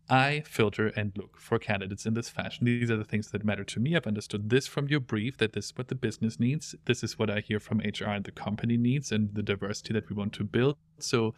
I 0.08 0.42
filter 0.46 0.88
and 0.88 1.12
look 1.16 1.38
for 1.38 1.58
candidates 1.58 2.04
in 2.04 2.14
this 2.14 2.28
fashion. 2.28 2.66
These 2.66 2.90
are 2.90 2.96
the 2.96 3.04
things 3.04 3.30
that 3.30 3.44
matter 3.44 3.64
to 3.64 3.80
me. 3.80 3.96
I've 3.96 4.06
understood 4.06 4.50
this 4.50 4.66
from 4.66 4.88
your 4.88 5.00
brief 5.00 5.38
that 5.38 5.54
this 5.54 5.66
is 5.66 5.76
what 5.76 5.88
the 5.88 5.94
business 5.94 6.38
needs. 6.38 6.74
This 6.84 7.02
is 7.02 7.18
what 7.18 7.30
I 7.30 7.40
hear 7.40 7.58
from 7.58 7.78
HR 7.78 8.08
and 8.08 8.24
the 8.24 8.30
company 8.30 8.76
needs 8.76 9.10
and 9.10 9.34
the 9.34 9.42
diversity 9.42 9.94
that 9.94 10.10
we 10.10 10.16
want 10.16 10.34
to 10.34 10.44
build. 10.44 10.76
So, 10.98 11.34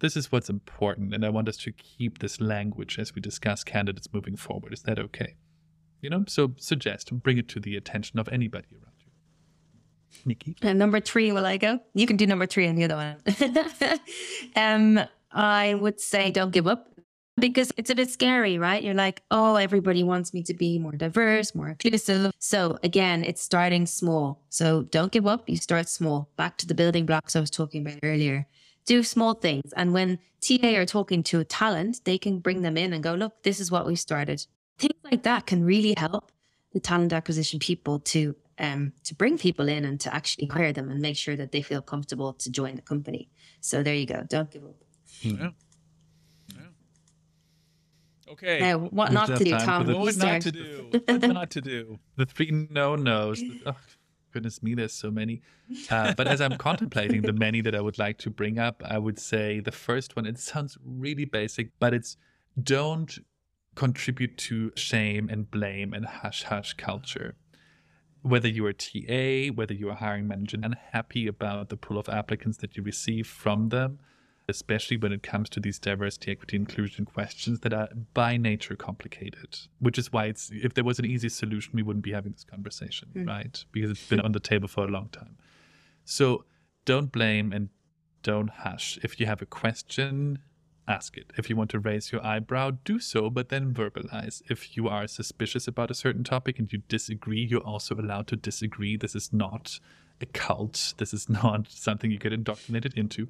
this 0.00 0.16
is 0.16 0.30
what's 0.30 0.50
important. 0.50 1.14
And 1.14 1.24
I 1.24 1.28
want 1.28 1.48
us 1.48 1.56
to 1.58 1.72
keep 1.72 2.18
this 2.18 2.40
language 2.40 2.98
as 2.98 3.14
we 3.14 3.20
discuss 3.20 3.62
candidates 3.62 4.08
moving 4.12 4.36
forward. 4.36 4.72
Is 4.72 4.82
that 4.82 4.98
okay? 4.98 5.36
You 6.00 6.10
know, 6.10 6.24
so 6.26 6.52
suggest, 6.56 7.12
bring 7.22 7.38
it 7.38 7.48
to 7.48 7.60
the 7.60 7.76
attention 7.76 8.18
of 8.18 8.28
anybody 8.28 8.66
around 8.74 8.92
you. 8.98 9.06
Nikki? 10.24 10.56
And 10.62 10.78
number 10.78 11.00
three, 11.00 11.32
will 11.32 11.46
I 11.46 11.56
go? 11.56 11.80
You 11.94 12.06
can 12.06 12.16
do 12.16 12.26
number 12.26 12.46
three 12.46 12.66
and 12.66 12.76
the 12.76 12.84
other 12.84 12.96
one. 12.96 13.98
um, 14.56 15.00
I 15.32 15.74
would 15.74 16.00
say 16.00 16.30
don't 16.30 16.50
give 16.50 16.66
up 16.66 16.93
because 17.36 17.72
it's 17.76 17.90
a 17.90 17.94
bit 17.94 18.10
scary, 18.10 18.58
right? 18.58 18.82
You're 18.82 18.94
like, 18.94 19.22
oh, 19.30 19.56
everybody 19.56 20.02
wants 20.02 20.32
me 20.32 20.42
to 20.44 20.54
be 20.54 20.78
more 20.78 20.92
diverse, 20.92 21.54
more 21.54 21.68
inclusive. 21.68 22.32
So 22.38 22.78
again, 22.82 23.24
it's 23.24 23.42
starting 23.42 23.86
small. 23.86 24.42
So 24.50 24.82
don't 24.82 25.12
give 25.12 25.26
up. 25.26 25.48
You 25.48 25.56
start 25.56 25.88
small. 25.88 26.28
Back 26.36 26.56
to 26.58 26.66
the 26.66 26.74
building 26.74 27.06
blocks 27.06 27.34
I 27.34 27.40
was 27.40 27.50
talking 27.50 27.86
about 27.86 27.98
earlier. 28.02 28.46
Do 28.86 29.02
small 29.02 29.34
things. 29.34 29.72
And 29.76 29.92
when 29.92 30.18
TA 30.40 30.76
are 30.76 30.86
talking 30.86 31.22
to 31.24 31.40
a 31.40 31.44
talent, 31.44 32.00
they 32.04 32.18
can 32.18 32.38
bring 32.38 32.62
them 32.62 32.76
in 32.76 32.92
and 32.92 33.02
go, 33.02 33.14
look, 33.14 33.42
this 33.42 33.58
is 33.58 33.70
what 33.70 33.86
we 33.86 33.96
started. 33.96 34.46
Things 34.78 35.00
like 35.02 35.22
that 35.22 35.46
can 35.46 35.64
really 35.64 35.94
help 35.96 36.30
the 36.72 36.80
talent 36.80 37.12
acquisition 37.12 37.58
people 37.58 38.00
to 38.00 38.34
um, 38.58 38.92
to 39.02 39.16
bring 39.16 39.36
people 39.36 39.68
in 39.68 39.84
and 39.84 39.98
to 40.00 40.14
actually 40.14 40.46
hire 40.46 40.72
them 40.72 40.88
and 40.88 41.00
make 41.00 41.16
sure 41.16 41.34
that 41.34 41.50
they 41.50 41.60
feel 41.60 41.82
comfortable 41.82 42.34
to 42.34 42.50
join 42.52 42.76
the 42.76 42.82
company. 42.82 43.28
So 43.60 43.82
there 43.82 43.94
you 43.94 44.06
go. 44.06 44.24
Don't 44.28 44.48
give 44.48 44.64
up. 44.64 44.76
Yeah. 45.22 45.50
Okay. 48.34 48.60
Now, 48.60 48.78
what 48.78 49.12
not 49.12 49.26
to 49.26 49.36
do, 49.44 49.50
Tom? 49.58 49.86
What 49.86 50.16
not 50.16 50.40
to 50.42 50.52
do? 50.52 50.90
What 51.06 51.22
not 51.22 51.50
to 51.50 51.60
do? 51.60 51.98
The 52.16 52.26
three 52.26 52.50
no 52.70 52.96
nos. 52.96 53.42
Oh, 53.66 53.76
goodness 54.32 54.62
me, 54.62 54.74
there's 54.74 54.92
so 54.92 55.10
many. 55.10 55.42
Uh, 55.88 56.12
but 56.14 56.26
as 56.26 56.40
I'm 56.40 56.56
contemplating 56.58 57.22
the 57.22 57.32
many 57.32 57.60
that 57.60 57.74
I 57.74 57.80
would 57.80 57.98
like 57.98 58.18
to 58.18 58.30
bring 58.30 58.58
up, 58.58 58.82
I 58.84 58.98
would 58.98 59.18
say 59.18 59.60
the 59.60 59.72
first 59.72 60.16
one, 60.16 60.26
it 60.26 60.38
sounds 60.38 60.76
really 60.84 61.24
basic, 61.24 61.70
but 61.78 61.94
it's 61.94 62.16
don't 62.60 63.16
contribute 63.76 64.36
to 64.38 64.72
shame 64.74 65.28
and 65.30 65.50
blame 65.50 65.92
and 65.94 66.04
hush 66.04 66.42
hush 66.44 66.74
culture. 66.74 67.36
Whether 68.22 68.48
you're 68.48 68.70
a 68.70 68.74
TA, 68.74 69.54
whether 69.54 69.74
you're 69.74 69.92
a 69.92 69.96
hiring 69.96 70.26
manager, 70.26 70.58
unhappy 70.62 71.26
about 71.28 71.68
the 71.68 71.76
pool 71.76 71.98
of 71.98 72.08
applicants 72.08 72.58
that 72.58 72.76
you 72.76 72.82
receive 72.82 73.26
from 73.26 73.68
them, 73.68 73.98
especially 74.48 74.96
when 74.96 75.12
it 75.12 75.22
comes 75.22 75.48
to 75.50 75.60
these 75.60 75.78
diversity, 75.78 76.32
equity, 76.32 76.56
inclusion 76.56 77.04
questions 77.04 77.60
that 77.60 77.72
are 77.72 77.88
by 78.12 78.36
nature 78.36 78.76
complicated. 78.76 79.58
Which 79.78 79.98
is 79.98 80.12
why 80.12 80.26
it's 80.26 80.50
if 80.52 80.74
there 80.74 80.84
was 80.84 80.98
an 80.98 81.06
easy 81.06 81.28
solution, 81.28 81.72
we 81.74 81.82
wouldn't 81.82 82.04
be 82.04 82.12
having 82.12 82.32
this 82.32 82.44
conversation, 82.44 83.08
mm. 83.14 83.26
right? 83.26 83.64
Because 83.72 83.90
it's 83.90 84.08
been 84.08 84.20
on 84.20 84.32
the 84.32 84.40
table 84.40 84.68
for 84.68 84.84
a 84.84 84.88
long 84.88 85.08
time. 85.08 85.36
So 86.04 86.44
don't 86.84 87.10
blame 87.10 87.52
and 87.52 87.70
don't 88.22 88.50
hush. 88.50 88.98
If 89.02 89.18
you 89.18 89.26
have 89.26 89.40
a 89.40 89.46
question, 89.46 90.38
ask 90.86 91.16
it. 91.16 91.32
If 91.38 91.48
you 91.48 91.56
want 91.56 91.70
to 91.70 91.78
raise 91.78 92.12
your 92.12 92.24
eyebrow, 92.24 92.72
do 92.84 92.98
so, 92.98 93.30
but 93.30 93.48
then 93.48 93.72
verbalize. 93.72 94.42
If 94.50 94.76
you 94.76 94.88
are 94.88 95.06
suspicious 95.06 95.66
about 95.66 95.90
a 95.90 95.94
certain 95.94 96.24
topic 96.24 96.58
and 96.58 96.70
you 96.72 96.82
disagree, 96.88 97.42
you're 97.42 97.60
also 97.60 97.94
allowed 97.94 98.26
to 98.28 98.36
disagree. 98.36 98.96
This 98.96 99.14
is 99.14 99.32
not 99.32 99.80
a 100.20 100.26
cult. 100.26 100.94
This 100.98 101.14
is 101.14 101.28
not 101.42 101.70
something 101.70 102.10
you 102.10 102.18
get 102.18 102.32
indoctrinated 102.32 102.94
into 102.94 103.28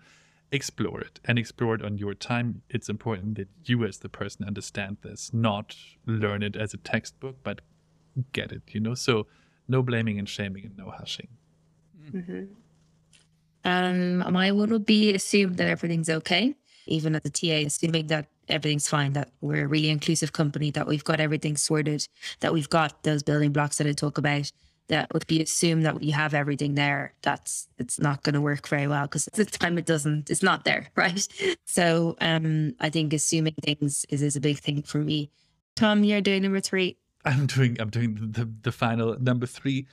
explore 0.53 1.01
it 1.01 1.21
and 1.25 1.39
explore 1.39 1.75
it 1.75 1.83
on 1.83 1.99
your 1.99 2.15
time. 2.15 2.63
It's 2.71 2.89
important 2.89 3.37
that 3.37 3.49
you, 3.65 3.85
as 3.85 3.99
the 3.99 4.09
person, 4.09 4.47
understand 4.47 4.99
this, 5.03 5.33
not 5.33 5.77
learn 6.07 6.43
it 6.43 6.57
as 6.57 6.75
a 6.75 6.79
textbook, 6.79 7.37
but 7.43 7.61
get 8.33 8.53
it, 8.53 8.63
you 8.69 8.81
know? 8.81 8.95
So, 8.95 9.27
no 9.67 9.83
blaming 9.83 10.19
and 10.19 10.29
shaming 10.29 10.65
and 10.65 10.77
no 10.77 10.91
hushing. 10.91 11.29
Mm-hmm. 12.13 12.45
Um, 13.65 14.33
my 14.33 14.53
one 14.53 14.71
would 14.71 14.85
be 14.85 15.15
assume 15.15 15.55
that 15.55 15.69
everything's 15.69 16.11
okay, 16.11 16.55
even 16.87 17.15
at 17.15 17.23
the 17.23 17.31
TA, 17.31 17.67
assuming 17.67 18.09
that 18.09 18.27
everything's 18.49 18.89
fine, 18.89 19.15
that 19.15 19.31
we're 19.41 19.65
a 19.65 19.69
really 19.69 19.89
inclusive 19.89 20.33
company, 20.33 20.71
that 20.73 20.87
we've 20.87 21.05
got 21.05 21.19
everything 21.19 21.57
sorted, 21.57 22.07
that 22.41 22.53
we've 22.53 22.69
got 22.69 23.03
those 23.05 23.23
building 23.23 23.53
blocks 23.53 23.79
that 23.79 23.87
I 23.87 23.93
talk 23.93 24.19
about, 24.19 24.53
that 24.89 25.11
if 25.15 25.31
you 25.31 25.43
assume 25.43 25.83
that 25.83 26.03
you 26.03 26.13
have 26.13 26.35
everything 26.35 26.75
there, 26.75 27.15
that's 27.23 27.69
it's 27.79 27.99
not 27.99 28.23
going 28.23 28.35
to 28.35 28.41
work 28.41 28.69
very 28.69 28.87
well 28.87 29.07
because 29.07 29.29
at 29.29 29.35
the 29.35 29.45
time 29.45 29.79
it 29.79 29.87
doesn't, 29.87 30.31
it's 30.31 30.43
not 30.43 30.65
there, 30.65 30.89
right? 30.97 31.27
So 31.65 32.17
um, 32.21 32.75
I 32.81 32.91
think 32.91 33.13
assuming 33.13 33.55
things 33.63 34.05
is 34.09 34.23
is 34.23 34.37
a 34.37 34.41
big 34.41 34.59
thing 34.59 34.83
for 34.83 34.99
me. 34.99 35.31
Tom, 35.77 36.05
you're 36.05 36.21
doing 36.21 36.43
number 36.43 36.61
three. 36.61 36.97
I'm 37.25 37.47
doing 37.47 37.77
I'm 37.81 37.91
doing 37.91 38.17
the 38.33 38.51
the 38.63 38.73
final 38.73 39.19
number 39.19 39.47
three. 39.47 39.87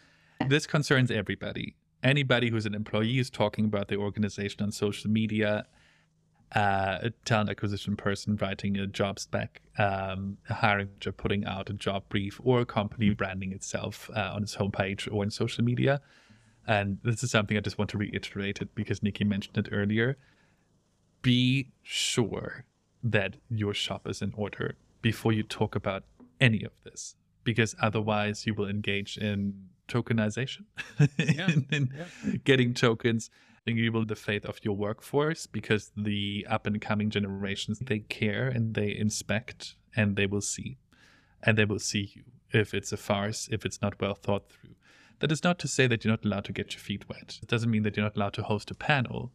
This 0.48 0.68
concerns 0.68 1.12
everybody. 1.12 1.76
Anybody 2.04 2.50
who's 2.50 2.66
an 2.66 2.74
employee 2.74 3.20
is 3.20 3.30
talking 3.30 3.66
about 3.66 3.88
the 3.88 3.96
organization 3.96 4.64
on 4.64 4.72
social 4.72 5.10
media 5.10 5.66
uh, 6.56 7.00
a 7.04 7.10
talent 7.24 7.50
acquisition 7.50 7.96
person 7.96 8.38
writing 8.42 8.78
a 8.78 8.86
job 8.86 9.20
spec, 9.20 9.62
um, 9.78 10.38
a 10.50 10.54
hiring 10.54 10.88
manager 10.88 11.12
putting 11.12 11.46
out 11.46 11.70
a 11.70 11.74
job 11.74 12.04
brief, 12.10 12.42
or 12.44 12.60
a 12.62 12.66
company 12.66 13.08
mm-hmm. 13.08 13.16
branding 13.16 13.54
itself 13.54 14.10
uh, 14.16 14.32
on 14.34 14.44
its 14.44 14.56
homepage 14.58 15.12
or 15.12 15.24
in 15.24 15.32
social 15.32 15.64
media. 15.64 16.02
And 16.68 17.00
this 17.04 17.24
is 17.24 17.32
something 17.32 17.58
I 17.58 17.62
just 17.62 17.78
want 17.78 17.90
to 17.92 17.98
reiterate 17.98 18.62
it 18.62 18.76
because 18.76 19.02
Nikki 19.02 19.24
mentioned 19.24 19.58
it 19.58 19.70
earlier. 19.72 20.18
Be 21.22 21.70
sure 21.82 22.66
that 23.04 23.38
your 23.50 23.74
shop 23.74 24.08
is 24.08 24.22
in 24.22 24.34
order 24.36 24.76
before 25.02 25.32
you 25.32 25.44
talk 25.44 25.76
about 25.76 26.04
any 26.40 26.64
of 26.64 26.72
this, 26.84 27.16
because 27.44 27.76
otherwise 27.82 28.46
you 28.46 28.54
will 28.54 28.70
engage 28.70 29.18
in 29.18 29.70
tokenization, 29.88 30.66
yeah. 31.18 31.50
in, 31.50 31.66
in 31.72 31.94
yeah. 31.96 32.34
getting 32.44 32.74
tokens 32.74 33.30
Will 33.68 34.06
the 34.06 34.16
faith 34.16 34.46
of 34.46 34.60
your 34.64 34.76
workforce 34.76 35.46
because 35.46 35.92
the 35.96 36.48
up 36.50 36.66
and 36.66 36.82
coming 36.82 37.12
generations 37.12 37.78
they 37.80 38.00
care 38.00 38.48
and 38.48 38.74
they 38.74 38.96
inspect 38.96 39.76
and 39.96 40.16
they 40.16 40.26
will 40.26 40.42
see. 40.42 40.78
And 41.44 41.58
they 41.58 41.66
will 41.66 41.80
see 41.80 42.12
you 42.16 42.24
if 42.52 42.74
it's 42.74 42.92
a 42.92 42.98
farce, 42.98 43.48
if 43.52 43.64
it's 43.64 43.82
not 43.82 44.02
well 44.02 44.16
thought 44.16 44.50
through. 44.50 44.76
That 45.20 45.32
is 45.32 45.44
not 45.44 45.60
to 45.60 45.68
say 45.68 45.86
that 45.86 46.04
you're 46.04 46.12
not 46.12 46.26
allowed 46.26 46.46
to 46.46 46.54
get 46.54 46.74
your 46.74 46.80
feet 46.80 47.08
wet. 47.08 47.38
It 47.42 47.48
doesn't 47.48 47.70
mean 47.70 47.84
that 47.84 47.96
you're 47.96 48.06
not 48.06 48.16
allowed 48.16 48.34
to 48.34 48.44
host 48.44 48.72
a 48.72 48.76
panel, 48.76 49.32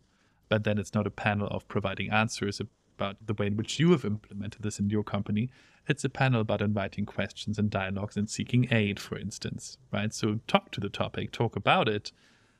but 0.48 0.64
then 0.64 0.78
it's 0.78 0.94
not 0.94 1.06
a 1.06 1.10
panel 1.10 1.46
of 1.48 1.68
providing 1.68 2.10
answers 2.10 2.60
about 2.60 3.16
the 3.24 3.34
way 3.34 3.46
in 3.46 3.56
which 3.56 3.78
you 3.78 3.92
have 3.92 4.04
implemented 4.04 4.62
this 4.62 4.80
in 4.80 4.90
your 4.90 5.04
company. 5.04 5.50
It's 5.86 6.04
a 6.04 6.08
panel 6.08 6.40
about 6.40 6.62
inviting 6.62 7.06
questions 7.06 7.58
and 7.58 7.70
dialogues 7.70 8.16
and 8.16 8.28
seeking 8.28 8.66
aid, 8.72 8.98
for 8.98 9.16
instance, 9.16 9.78
right? 9.92 10.12
So 10.12 10.40
talk 10.48 10.72
to 10.72 10.80
the 10.80 10.88
topic, 10.88 11.30
talk 11.30 11.54
about 11.54 11.88
it, 11.88 12.10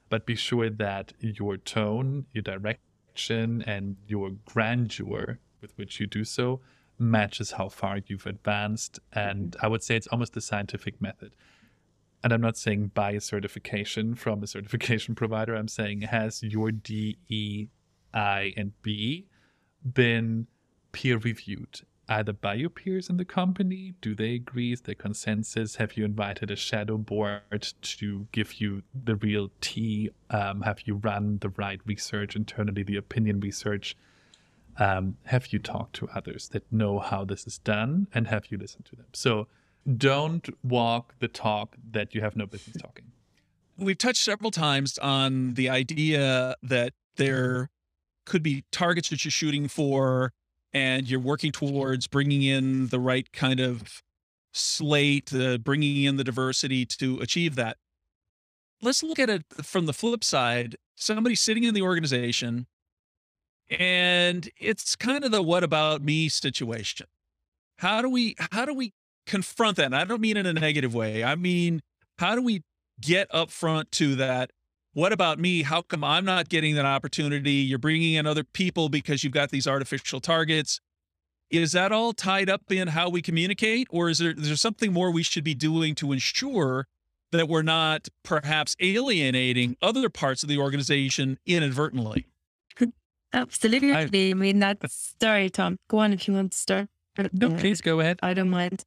but 0.09 0.27
be 0.27 0.35
sure 0.35 0.71
that 0.71 1.13
your 1.21 1.57
tone, 1.57 2.27
your 2.33 2.43
direction, 2.43 3.63
and 3.63 3.97
your 4.07 4.31
grandeur 4.45 5.39
with 5.61 5.77
which 5.77 6.01
you 6.01 6.07
do 6.07 6.25
so 6.25 6.61
matches 6.99 7.53
how 7.53 7.69
far 7.69 8.01
you've 8.07 8.27
advanced. 8.27 9.01
And 9.13 9.53
mm-hmm. 9.53 9.65
I 9.65 9.69
would 9.69 9.83
say 9.83 9.97
it's 9.97 10.07
almost 10.09 10.37
a 10.37 10.41
scientific 10.41 11.01
method. 11.01 11.35
And 12.23 12.33
I'm 12.33 12.41
not 12.41 12.57
saying 12.57 12.93
buy 12.95 13.13
a 13.13 13.21
certification 13.21 14.15
from 14.15 14.43
a 14.43 14.47
certification 14.47 15.15
provider. 15.23 15.55
I'm 15.55 15.69
saying 15.69 16.03
has 16.03 16.43
your 16.43 16.71
D, 16.71 17.19
E, 17.29 17.69
I, 18.15 18.53
and 18.57 18.73
B 18.83 19.27
been 19.85 20.47
peer 20.93 21.19
reviewed 21.19 21.81
either 22.09 22.33
by 22.33 22.55
your 22.55 22.71
peers 22.71 23.11
in 23.11 23.17
the 23.17 23.25
company? 23.25 23.95
Do 24.01 24.15
they 24.15 24.35
agree? 24.35 24.73
Is 24.73 24.83
there 24.83 24.95
consensus? 24.95 25.77
Have 25.77 25.97
you 25.97 26.05
invited 26.05 26.51
a 26.51 26.57
shadow 26.57 26.97
board 26.97 27.73
to 27.83 28.27
give 28.33 28.55
you 28.55 28.83
the 28.95 29.17
real 29.17 29.51
tea? 29.61 30.11
Um, 30.31 30.63
have 30.63 30.83
you 30.85 30.97
run 30.97 31.39
the 31.41 31.49
right 31.51 31.81
research 31.85 32.37
internally, 32.37 32.83
the 32.83 32.97
opinion 32.97 33.41
research? 33.41 33.97
Um, 34.79 35.17
have 35.25 35.53
you 35.53 35.59
talked 35.59 35.97
to 35.97 36.09
others 36.15 36.49
that 36.51 36.71
know 36.71 36.99
how 36.99 37.25
this 37.25 37.47
is 37.47 37.59
done 37.59 38.09
and 38.13 38.29
have 38.29 38.47
you 38.51 38.59
listened 38.59 38.85
to 38.87 38.97
them? 38.97 39.07
So 39.13 39.49
don't 39.97 40.49
walk 40.63 41.15
the 41.21 41.29
talk 41.29 41.77
that 41.93 42.15
you 42.15 42.21
have 42.21 42.37
no 42.37 42.47
business 42.47 42.77
talking. 42.81 43.07
We've 43.79 43.99
touched 43.99 44.23
several 44.23 44.51
times 44.51 44.99
on 44.99 45.55
the 45.55 45.69
idea 45.69 46.57
that 46.63 46.93
there 47.17 47.69
could 48.25 48.43
be 48.43 48.65
targets 48.73 49.11
that 49.11 49.25
you're 49.25 49.31
shooting 49.31 49.69
for 49.69 50.33
and 50.77 51.09
you're 51.09 51.19
working 51.19 51.53
towards 51.53 52.07
bringing 52.07 52.43
in 52.43 52.89
the 52.89 53.01
right 53.01 53.33
kind 53.33 53.61
of 53.61 54.03
slate, 54.53 55.33
uh, 55.33 55.57
bringing 55.57 56.03
in 56.03 56.19
the 56.19 56.25
diversity 56.25 56.85
to 56.85 57.19
achieve 57.21 57.55
that. 57.55 57.79
Let's 58.83 59.03
look 59.03 59.19
at 59.19 59.31
it 59.31 59.45
from 59.63 59.87
the 59.87 59.95
flip 59.95 60.23
side. 60.23 60.77
Somebody 60.95 61.35
sitting 61.35 61.65
in 61.65 61.73
the 61.73 61.81
organization, 61.81 62.67
and 63.71 64.51
it's 64.61 64.97
kind 64.97 65.25
of 65.25 65.31
the 65.31 65.41
"what 65.41 65.65
about 65.65 66.03
me" 66.03 66.29
situation. 66.29 67.07
How 67.79 68.03
do 68.03 68.11
we 68.11 68.37
how 68.53 68.67
do 68.67 68.75
we 68.75 68.93
confront 69.27 69.79
that? 69.79 69.87
And 69.87 69.97
I 69.97 70.05
don't 70.05 70.21
mean 70.21 70.37
in 70.37 70.45
a 70.45 70.53
negative 70.53 70.95
way. 70.95 71.25
I 71.25 71.37
mean, 71.37 71.81
how 72.19 72.35
do 72.35 72.43
we 72.43 72.65
get 73.01 73.35
up 73.35 73.51
front 73.51 73.93
to 73.93 74.15
that? 74.17 74.51
What 74.97 75.13
about 75.13 75.39
me? 75.39 75.61
How 75.61 75.83
come 75.83 76.03
I'm 76.03 76.25
not 76.25 76.49
getting 76.49 76.75
that 76.77 76.87
opportunity? 76.87 77.53
You're 77.53 77.79
bringing 77.79 78.15
in 78.15 78.27
other 78.27 78.43
people 78.43 78.89
because 78.89 79.23
you've 79.23 79.35
got 79.35 79.51
these 79.51 79.67
artificial 79.67 80.21
targets. 80.21 80.81
Is 81.51 81.73
that 81.73 81.93
all 81.93 82.15
tied 82.15 82.49
up 82.49 82.63
in 82.73 82.89
how 82.89 83.11
we 83.11 83.21
communicate, 83.21 83.89
or 83.91 84.09
is 84.09 84.21
there, 84.21 84.31
is 84.31 84.47
there 84.47 84.57
something 84.57 84.95
more 84.95 85.11
we 85.11 85.23
should 85.23 85.45
be 85.45 85.55
doing 85.55 85.95
to 85.97 86.13
ensure 86.13 86.87
that 87.31 87.47
we're 87.47 87.61
not 87.61 88.09
perhaps 88.23 88.75
alienating 88.81 89.77
other 89.83 90.09
parts 90.09 90.43
of 90.43 90.49
the 90.49 90.57
organization 90.57 91.39
inadvertently? 91.45 92.27
Absolutely. 93.35 93.93
I, 93.93 94.09
I 94.31 94.33
mean, 94.33 94.61
that's 94.61 95.15
sorry, 95.21 95.51
Tom. 95.51 95.77
Go 95.89 95.99
on 95.99 96.15
if 96.15 96.27
you 96.27 96.33
want 96.33 96.53
to 96.53 96.59
start. 96.59 96.89
No, 97.35 97.51
please 97.51 97.83
go 97.83 98.01
ahead. 98.01 98.19
I 98.23 98.33
don't 98.33 98.49
mind. 98.49 98.87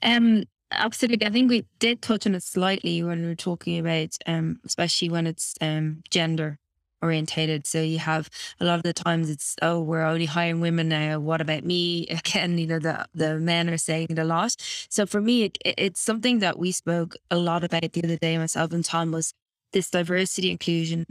Um, 0.00 0.44
absolutely. 0.72 1.26
I 1.26 1.30
think 1.30 1.50
we 1.50 1.64
did 1.78 2.02
touch 2.02 2.26
on 2.26 2.34
it 2.34 2.42
slightly 2.42 3.02
when 3.02 3.22
we 3.22 3.28
were 3.28 3.34
talking 3.34 3.78
about, 3.78 4.16
um, 4.26 4.60
especially 4.64 5.08
when 5.08 5.26
it's 5.26 5.54
um, 5.60 6.02
gender 6.10 6.58
orientated. 7.02 7.66
So 7.66 7.82
you 7.82 7.98
have 7.98 8.30
a 8.60 8.64
lot 8.64 8.76
of 8.76 8.82
the 8.82 8.92
times 8.92 9.28
it's, 9.28 9.56
oh, 9.60 9.80
we're 9.80 10.04
only 10.04 10.26
hiring 10.26 10.60
women 10.60 10.88
now. 10.88 11.18
What 11.18 11.40
about 11.40 11.64
me? 11.64 12.06
Again, 12.10 12.58
you 12.58 12.66
know, 12.66 12.78
the, 12.78 13.06
the 13.14 13.38
men 13.38 13.68
are 13.68 13.76
saying 13.78 14.08
it 14.10 14.18
a 14.18 14.24
lot. 14.24 14.56
So 14.88 15.06
for 15.06 15.20
me, 15.20 15.44
it, 15.44 15.58
it's 15.64 16.00
something 16.00 16.38
that 16.38 16.58
we 16.58 16.72
spoke 16.72 17.16
a 17.30 17.36
lot 17.36 17.64
about 17.64 17.92
the 17.92 18.04
other 18.04 18.16
day, 18.16 18.38
myself 18.38 18.72
and 18.72 18.84
Tom, 18.84 19.12
was 19.12 19.34
this 19.72 19.90
diversity, 19.90 20.50
inclusion, 20.50 21.06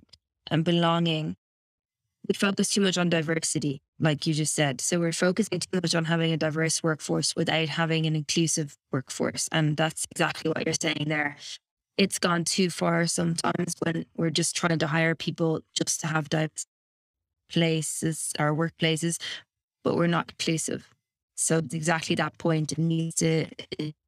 and 0.50 0.64
belonging. 0.64 1.36
We 2.28 2.34
focus 2.36 2.70
too 2.70 2.82
much 2.82 2.98
on 2.98 3.10
diversity 3.10 3.82
like 4.02 4.26
you 4.26 4.34
just 4.34 4.54
said. 4.54 4.82
So 4.82 5.00
we're 5.00 5.12
focusing 5.12 5.60
too 5.60 5.80
much 5.82 5.96
on 5.96 6.06
having 6.06 6.34
a 6.34 6.38
diverse 6.38 6.82
workforce 6.84 7.36
without 7.36 7.70
having 7.70 8.06
an 8.06 8.16
inclusive 8.16 8.76
workforce. 8.92 9.48
And 9.52 9.78
that's 9.78 10.06
exactly 10.12 10.50
what 10.50 10.66
you're 10.66 10.76
saying 10.82 11.06
there. 11.08 11.38
It's 11.98 12.18
gone 12.20 12.44
too 12.44 12.70
far 12.70 13.06
sometimes 13.06 13.76
when 13.80 14.06
we're 14.18 14.32
just 14.32 14.56
trying 14.56 14.80
to 14.80 14.88
hire 14.88 15.14
people 15.14 15.62
just 15.76 16.02
to 16.02 16.08
have 16.08 16.30
diverse 16.30 16.66
places 17.52 18.32
or 18.40 18.56
workplaces, 18.56 19.22
but 19.84 19.96
we're 19.96 20.08
not 20.08 20.32
inclusive. 20.32 20.90
So 21.36 21.60
it's 21.60 21.74
exactly 21.74 22.16
that 22.16 22.38
point. 22.38 22.72
It 22.72 22.78
needs 22.78 23.16
to 23.16 23.48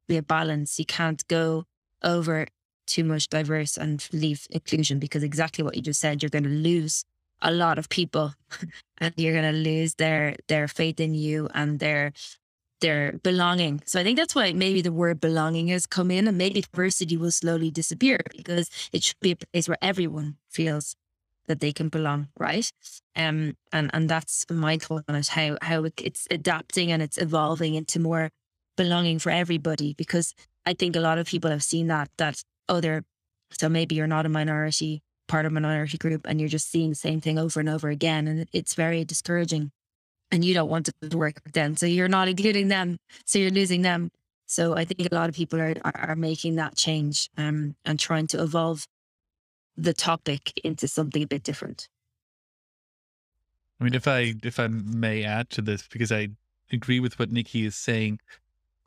be 0.08 0.16
a 0.16 0.22
balance. 0.22 0.78
You 0.78 0.86
can't 0.86 1.26
go 1.28 1.64
over 2.02 2.46
too 2.86 3.04
much 3.04 3.28
diverse 3.28 3.76
and 3.76 4.06
leave 4.12 4.46
inclusion 4.50 4.98
because 4.98 5.22
exactly 5.22 5.64
what 5.64 5.76
you 5.76 5.82
just 5.82 6.00
said, 6.00 6.22
you're 6.22 6.30
going 6.30 6.44
to 6.44 6.50
lose 6.50 7.04
a 7.44 7.52
lot 7.52 7.78
of 7.78 7.88
people 7.88 8.34
and 8.98 9.14
you're 9.16 9.34
going 9.34 9.52
to 9.52 9.70
lose 9.70 9.94
their 9.94 10.36
their 10.48 10.66
faith 10.66 10.98
in 10.98 11.14
you 11.14 11.48
and 11.54 11.78
their 11.78 12.12
their 12.80 13.12
belonging. 13.22 13.82
So 13.86 14.00
I 14.00 14.04
think 14.04 14.18
that's 14.18 14.34
why 14.34 14.52
maybe 14.52 14.82
the 14.82 14.92
word 14.92 15.20
belonging 15.20 15.68
has 15.68 15.86
come 15.86 16.10
in 16.10 16.26
and 16.26 16.36
maybe 16.36 16.62
diversity 16.62 17.16
will 17.16 17.30
slowly 17.30 17.70
disappear 17.70 18.18
because 18.36 18.68
it 18.92 19.02
should 19.02 19.20
be 19.20 19.32
a 19.32 19.36
place 19.36 19.68
where 19.68 19.78
everyone 19.80 20.36
feels 20.50 20.96
that 21.46 21.60
they 21.60 21.72
can 21.72 21.88
belong, 21.88 22.28
right? 22.38 22.70
Um, 23.14 23.56
and 23.72 23.90
and 23.92 24.08
that's 24.08 24.44
my 24.50 24.78
thought 24.78 25.04
on 25.08 25.14
it, 25.14 25.28
how 25.28 25.56
how 25.62 25.86
it's 25.98 26.26
adapting 26.30 26.90
and 26.90 27.02
it's 27.02 27.18
evolving 27.18 27.74
into 27.74 28.00
more 28.00 28.30
belonging 28.76 29.18
for 29.18 29.30
everybody. 29.30 29.94
Because 29.94 30.34
I 30.66 30.74
think 30.74 30.96
a 30.96 31.00
lot 31.00 31.18
of 31.18 31.26
people 31.26 31.50
have 31.50 31.62
seen 31.62 31.86
that 31.88 32.10
that 32.16 32.42
oh 32.68 32.80
they're 32.80 33.04
so 33.50 33.68
maybe 33.68 33.94
you're 33.94 34.06
not 34.06 34.26
a 34.26 34.28
minority 34.30 35.02
part 35.26 35.46
of 35.46 35.52
a 35.52 35.54
minority 35.54 35.98
group 35.98 36.26
and 36.26 36.40
you're 36.40 36.48
just 36.48 36.70
seeing 36.70 36.90
the 36.90 36.96
same 36.96 37.20
thing 37.20 37.38
over 37.38 37.60
and 37.60 37.68
over 37.68 37.88
again. 37.88 38.26
And 38.28 38.46
it's 38.52 38.74
very 38.74 39.04
discouraging. 39.04 39.70
And 40.30 40.44
you 40.44 40.54
don't 40.54 40.68
want 40.68 40.90
to 41.00 41.16
work 41.16 41.42
them. 41.52 41.76
So 41.76 41.86
you're 41.86 42.08
not 42.08 42.28
including 42.34 42.68
them. 42.68 42.98
So 43.24 43.38
you're 43.38 43.50
losing 43.50 43.82
them. 43.82 44.10
So 44.46 44.76
I 44.76 44.84
think 44.84 45.10
a 45.10 45.14
lot 45.14 45.28
of 45.28 45.34
people 45.34 45.60
are, 45.60 45.74
are, 45.84 46.10
are 46.10 46.16
making 46.16 46.56
that 46.56 46.76
change 46.76 47.30
um, 47.38 47.76
and 47.84 47.98
trying 47.98 48.26
to 48.28 48.42
evolve 48.42 48.86
the 49.76 49.94
topic 49.94 50.52
into 50.62 50.86
something 50.86 51.22
a 51.22 51.26
bit 51.26 51.42
different. 51.42 51.88
I 53.80 53.84
mean, 53.84 53.94
if 53.94 54.06
I 54.06 54.34
if 54.42 54.60
I 54.60 54.68
may 54.68 55.24
add 55.24 55.50
to 55.50 55.62
this, 55.62 55.88
because 55.88 56.12
I 56.12 56.28
agree 56.70 57.00
with 57.00 57.18
what 57.18 57.32
Nikki 57.32 57.66
is 57.66 57.74
saying, 57.74 58.20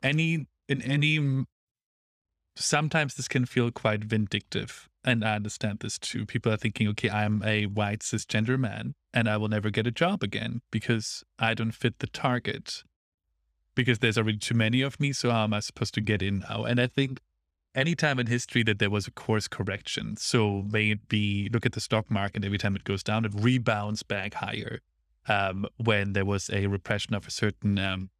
any 0.02 0.46
in 0.68 0.80
any 0.82 1.44
sometimes 2.56 3.14
this 3.14 3.28
can 3.28 3.44
feel 3.44 3.70
quite 3.70 4.04
vindictive 4.04 4.87
and 5.04 5.24
I 5.24 5.36
understand 5.36 5.80
this 5.80 5.98
too. 5.98 6.26
People 6.26 6.52
are 6.52 6.56
thinking, 6.56 6.88
okay, 6.88 7.10
I'm 7.10 7.42
a 7.44 7.66
white 7.66 8.00
cisgender 8.00 8.58
man 8.58 8.94
and 9.14 9.28
I 9.28 9.36
will 9.36 9.48
never 9.48 9.70
get 9.70 9.86
a 9.86 9.92
job 9.92 10.22
again 10.22 10.60
because 10.70 11.24
I 11.38 11.54
don't 11.54 11.72
fit 11.72 11.98
the 11.98 12.06
target. 12.06 12.82
Because 13.74 14.00
there's 14.00 14.18
already 14.18 14.38
too 14.38 14.56
many 14.56 14.82
of 14.82 14.98
me, 14.98 15.12
so 15.12 15.30
how 15.30 15.44
am 15.44 15.54
I 15.54 15.60
supposed 15.60 15.94
to 15.94 16.00
get 16.00 16.20
in 16.20 16.40
now? 16.40 16.64
And 16.64 16.80
I 16.80 16.88
think 16.88 17.20
any 17.76 17.94
time 17.94 18.18
in 18.18 18.26
history 18.26 18.64
that 18.64 18.80
there 18.80 18.90
was 18.90 19.06
a 19.06 19.12
course 19.12 19.46
correction, 19.46 20.16
so 20.16 20.62
may 20.68 20.90
it 20.90 21.08
be 21.08 21.48
look 21.52 21.64
at 21.64 21.72
the 21.72 21.80
stock 21.80 22.10
market, 22.10 22.44
every 22.44 22.58
time 22.58 22.74
it 22.74 22.82
goes 22.82 23.04
down, 23.04 23.24
it 23.24 23.32
rebounds 23.34 24.02
back 24.02 24.34
higher. 24.34 24.80
Um, 25.28 25.66
when 25.76 26.12
there 26.14 26.24
was 26.24 26.50
a 26.50 26.66
repression 26.66 27.14
of 27.14 27.26
a 27.28 27.30
certain 27.30 27.78
um, 27.78 28.10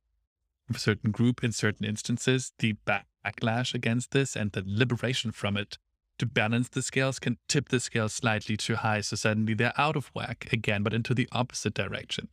of 0.70 0.76
a 0.76 0.78
certain 0.78 1.10
group 1.10 1.42
in 1.42 1.50
certain 1.50 1.86
instances, 1.86 2.52
the 2.58 2.76
backlash 2.86 3.74
against 3.74 4.12
this 4.12 4.36
and 4.36 4.52
the 4.52 4.62
liberation 4.64 5.32
from 5.32 5.56
it 5.56 5.78
to 6.18 6.26
balance 6.26 6.68
the 6.68 6.82
scales 6.82 7.18
can 7.18 7.38
tip 7.48 7.68
the 7.68 7.80
scales 7.80 8.12
slightly 8.12 8.56
too 8.56 8.76
high. 8.76 9.00
So 9.00 9.16
suddenly 9.16 9.54
they're 9.54 9.72
out 9.78 9.96
of 9.96 10.10
whack 10.14 10.48
again, 10.52 10.82
but 10.82 10.92
into 10.92 11.14
the 11.14 11.28
opposite 11.32 11.74
direction. 11.74 12.28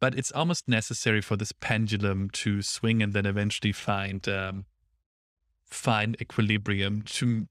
But 0.00 0.16
it's 0.16 0.32
almost 0.32 0.68
necessary 0.68 1.20
for 1.20 1.36
this 1.36 1.52
pendulum 1.52 2.30
to 2.30 2.62
swing 2.62 3.02
and 3.02 3.12
then 3.12 3.26
eventually 3.26 3.72
find 3.72 4.26
um, 4.28 4.64
find 5.64 6.16
equilibrium. 6.20 7.02
To, 7.02 7.48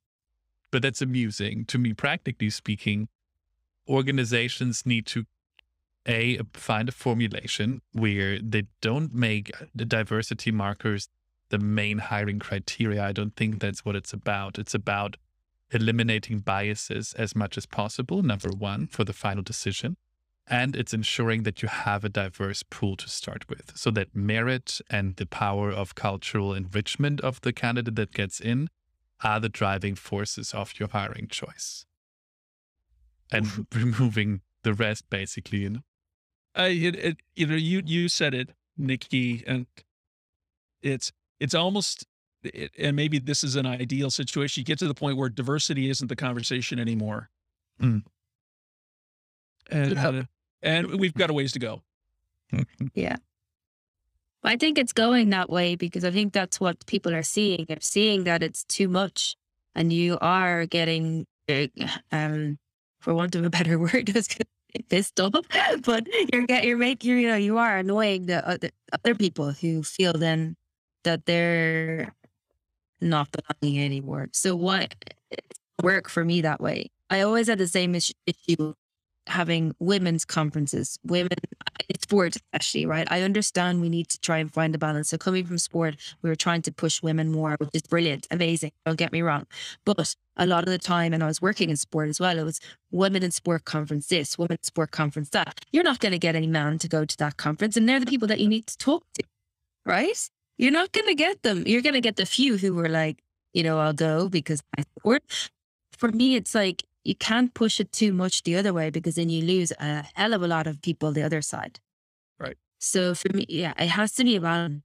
but 0.72 0.82
that's 0.82 1.02
amusing 1.02 1.66
to 1.66 1.78
me. 1.78 1.94
Practically 1.94 2.50
speaking, 2.50 3.10
organizations 3.88 4.86
need 4.86 5.06
to 5.08 5.26
a 6.08 6.40
find 6.54 6.88
a 6.88 6.94
formulation 6.94 7.82
where 7.92 8.40
they 8.40 8.64
don't 8.82 9.14
make 9.14 9.52
the 9.76 9.86
diversity 9.86 10.52
markers 10.52 11.10
the 11.50 11.60
main 11.60 11.98
hiring 11.98 12.40
criteria. 12.40 13.04
I 13.04 13.12
don't 13.12 13.36
think 13.36 13.60
that's 13.60 13.86
what 13.86 13.96
it's 13.96 14.14
about. 14.14 14.58
It's 14.58 14.74
about 14.74 15.18
eliminating 15.72 16.40
biases 16.40 17.14
as 17.14 17.36
much 17.36 17.58
as 17.58 17.66
possible, 17.66 18.24
number 18.24 18.50
one, 18.50 18.88
for 18.88 19.04
the 19.04 19.14
final 19.14 19.44
decision. 19.44 19.98
And 20.50 20.76
it's 20.76 20.94
ensuring 20.94 21.44
that 21.44 21.62
you 21.62 21.68
have 21.68 22.06
a 22.06 22.10
diverse 22.10 22.64
pool 22.64 22.96
to 22.98 23.10
start 23.10 23.50
with 23.50 23.74
so 23.76 23.92
that 23.92 24.16
merit 24.16 24.80
and 24.90 25.18
the 25.18 25.26
power 25.26 25.72
of 25.72 25.96
cultural 25.96 26.54
enrichment 26.54 27.20
of 27.20 27.42
the 27.42 27.52
candidate 27.52 27.96
that 27.96 28.14
gets 28.14 28.40
in 28.40 28.70
are 29.24 29.40
the 29.42 29.50
driving 29.50 29.96
forces 29.96 30.54
of 30.54 30.80
your 30.80 30.90
hiring 30.90 31.28
choice. 31.28 31.86
And 33.30 33.68
removing 33.76 34.42
the 34.64 34.74
rest, 34.74 35.10
basically, 35.10 35.60
you 35.60 35.70
know. 35.70 35.80
Uh, 36.58 36.70
it, 36.70 36.96
it, 36.96 37.18
you 37.36 37.46
know, 37.46 37.56
you 37.56 37.84
you 37.86 38.10
said 38.10 38.34
it, 38.34 38.50
Nikki, 38.78 39.44
and 39.46 39.68
it's 40.82 41.12
it's 41.40 41.54
almost, 41.54 42.06
it, 42.54 42.72
and 42.78 42.96
maybe 42.96 43.20
this 43.20 43.44
is 43.44 43.56
an 43.56 43.66
ideal 43.66 44.10
situation. 44.10 44.62
You 44.62 44.66
get 44.66 44.80
to 44.80 44.88
the 44.88 44.94
point 44.94 45.18
where 45.18 45.30
diversity 45.30 45.90
isn't 45.90 46.08
the 46.08 46.16
conversation 46.16 46.80
anymore, 46.80 47.30
Mm. 47.82 48.04
and 49.70 49.92
Yeah. 49.94 50.08
uh, 50.08 50.24
and 50.62 51.00
we've 51.00 51.14
got 51.14 51.30
a 51.30 51.34
ways 51.34 51.52
to 51.54 51.60
go. 51.60 51.84
Yeah. 52.96 53.18
I 54.44 54.56
think 54.56 54.78
it's 54.78 54.94
going 54.94 55.30
that 55.32 55.50
way 55.50 55.76
because 55.76 56.06
I 56.06 56.12
think 56.12 56.32
that's 56.32 56.60
what 56.60 56.86
people 56.86 57.14
are 57.14 57.24
seeing. 57.24 57.66
They're 57.68 57.78
seeing 57.82 58.24
that 58.24 58.42
it's 58.44 58.64
too 58.64 58.88
much 58.88 59.36
and 59.76 59.92
you 59.92 60.18
are 60.22 60.66
getting, 60.66 61.26
uh, 61.50 61.68
um, 62.12 62.58
for 63.00 63.14
want 63.14 63.36
of 63.36 63.44
a 63.44 63.50
better 63.50 63.78
word, 63.86 64.10
I 64.10 64.14
was 64.14 64.28
gonna 64.28 64.48
pissed 64.90 65.20
off, 65.20 65.34
but 65.84 66.08
you're 66.32 66.46
get, 66.46 66.64
you're 66.64 66.78
making, 66.78 67.18
you 67.18 67.28
know, 67.28 67.36
you 67.36 67.58
are 67.58 67.78
annoying 67.78 68.28
the 68.28 68.48
other, 68.48 68.70
other 68.94 69.16
people 69.16 69.52
who 69.52 69.84
feel 69.84 70.14
then 70.14 70.56
that 71.04 71.26
they're 71.26 72.14
not 73.02 73.30
belonging 73.32 73.84
anymore. 73.84 74.30
So 74.34 74.56
what 74.56 74.94
work 75.82 76.10
for 76.10 76.26
me 76.26 76.42
that 76.42 76.60
way? 76.60 76.90
I 77.10 77.22
always 77.22 77.48
had 77.48 77.58
the 77.58 77.68
same 77.68 77.96
issue, 77.96 78.74
having 79.28 79.76
women's 79.80 80.26
conferences, 80.26 80.98
women 81.04 81.38
uh, 81.66 81.84
in 81.90 82.00
sport 82.00 82.36
especially, 82.36 82.86
right? 82.86 83.08
I 83.12 83.22
understand 83.22 83.82
we 83.82 83.90
need 83.90 84.10
to 84.10 84.20
try 84.20 84.38
and 84.38 84.52
find 84.52 84.74
a 84.74 84.78
balance. 84.78 85.10
So 85.10 85.18
coming 85.18 85.46
from 85.46 85.58
sport, 85.58 85.96
we 86.22 86.30
were 86.30 86.36
trying 86.36 86.62
to 86.64 86.72
push 86.72 87.02
women 87.02 87.32
more, 87.32 87.56
which 87.60 87.70
is 87.74 87.84
brilliant, 87.84 88.28
amazing. 88.32 88.72
Don't 88.86 88.98
get 88.98 89.12
me 89.12 89.22
wrong. 89.22 89.46
But 89.86 90.16
a 90.38 90.46
lot 90.46 90.64
of 90.64 90.70
the 90.70 90.78
time, 90.78 91.14
and 91.14 91.24
I 91.24 91.28
was 91.28 91.42
working 91.42 91.70
in 91.70 91.78
sport 91.78 92.10
as 92.10 92.20
well, 92.20 92.38
it 92.40 92.44
was 92.44 92.60
women 92.92 93.24
in 93.24 93.32
sport 93.32 93.66
conference 93.66 94.08
this, 94.08 94.38
women 94.38 94.54
in 94.54 94.64
sport 94.64 94.92
conference 94.92 95.30
that. 95.30 95.60
You're 95.72 95.84
not 95.84 96.00
going 96.00 96.14
to 96.14 96.20
get 96.20 96.36
any 96.36 96.48
man 96.48 96.78
to 96.80 96.88
go 96.88 97.06
to 97.06 97.18
that 97.18 97.38
conference. 97.38 97.76
And 97.78 97.88
they're 97.88 98.00
the 98.00 98.06
people 98.06 98.28
that 98.30 98.40
you 98.40 98.48
need 98.48 98.68
to 98.68 98.78
talk 98.78 99.04
to, 99.14 99.24
right? 99.86 100.30
You're 100.58 100.72
not 100.72 100.92
going 100.92 101.08
to 101.08 101.16
get 101.16 101.44
them. 101.44 101.64
You're 101.66 101.82
going 101.82 101.94
to 101.94 102.02
get 102.02 102.16
the 102.16 102.26
few 102.26 102.58
who 102.58 102.74
were 102.74 102.90
like, 102.90 103.24
you 103.54 103.64
know, 103.64 103.80
I'll 103.80 103.94
go 103.94 104.30
because 104.30 104.62
I 104.78 104.84
support. 104.94 105.50
For 105.98 106.12
me, 106.12 106.36
it's 106.36 106.56
like 106.56 106.84
you 107.04 107.16
can't 107.16 107.54
push 107.54 107.80
it 107.80 107.92
too 107.92 108.12
much 108.14 108.44
the 108.44 108.56
other 108.56 108.74
way 108.74 108.90
because 108.90 109.16
then 109.16 109.30
you 109.30 109.44
lose 109.46 109.72
a 109.80 110.06
hell 110.16 110.34
of 110.34 110.42
a 110.44 110.48
lot 110.48 110.68
of 110.68 110.82
people 110.82 111.12
the 111.12 111.24
other 111.24 111.42
side. 111.42 111.80
Right. 112.40 112.58
So 112.80 113.16
for 113.16 113.32
me, 113.34 113.46
yeah, 113.50 113.74
it 113.78 113.88
has 113.90 114.14
to 114.14 114.24
be 114.24 114.36
a 114.36 114.42
balance. 114.42 114.84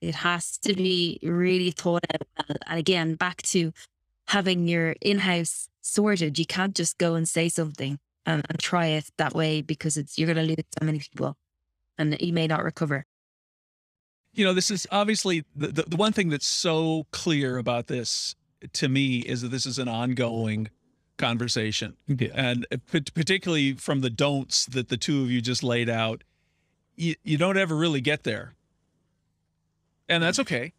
It 0.00 0.16
has 0.16 0.58
to 0.58 0.74
be 0.74 1.18
really 1.22 1.70
thought 1.70 2.04
out. 2.12 2.58
And 2.66 2.78
again, 2.78 3.14
back 3.14 3.42
to 3.42 3.72
having 4.28 4.68
your 4.68 4.96
in-house 5.00 5.68
sorted. 5.80 6.38
You 6.38 6.46
can't 6.46 6.74
just 6.74 6.98
go 6.98 7.14
and 7.14 7.28
say 7.28 7.48
something 7.48 7.98
and, 8.26 8.44
and 8.48 8.58
try 8.58 8.86
it 8.86 9.10
that 9.18 9.34
way 9.34 9.62
because 9.62 9.96
it's 9.96 10.18
you're 10.18 10.32
going 10.32 10.46
to 10.46 10.54
lose 10.54 10.64
so 10.78 10.84
many 10.84 10.98
people, 10.98 11.36
and 11.96 12.16
you 12.20 12.32
may 12.32 12.46
not 12.46 12.64
recover. 12.64 13.06
You 14.34 14.44
know, 14.44 14.52
this 14.52 14.70
is 14.70 14.86
obviously 14.90 15.44
the, 15.54 15.68
the, 15.68 15.82
the 15.82 15.96
one 15.96 16.12
thing 16.12 16.28
that's 16.28 16.46
so 16.46 17.06
clear 17.10 17.58
about 17.58 17.86
this 17.86 18.34
to 18.72 18.88
me 18.88 19.18
is 19.18 19.42
that 19.42 19.48
this 19.48 19.66
is 19.66 19.78
an 19.78 19.88
ongoing 19.88 20.68
conversation. 21.16 21.96
Yeah. 22.06 22.28
And 22.34 22.66
particularly 22.86 23.74
from 23.74 24.00
the 24.00 24.10
don'ts 24.10 24.66
that 24.66 24.88
the 24.88 24.96
two 24.96 25.22
of 25.22 25.30
you 25.30 25.40
just 25.40 25.62
laid 25.62 25.88
out, 25.88 26.24
you, 26.96 27.14
you 27.22 27.38
don't 27.38 27.56
ever 27.56 27.76
really 27.76 28.00
get 28.00 28.24
there. 28.24 28.54
And 30.08 30.22
that's 30.22 30.38
okay. 30.40 30.72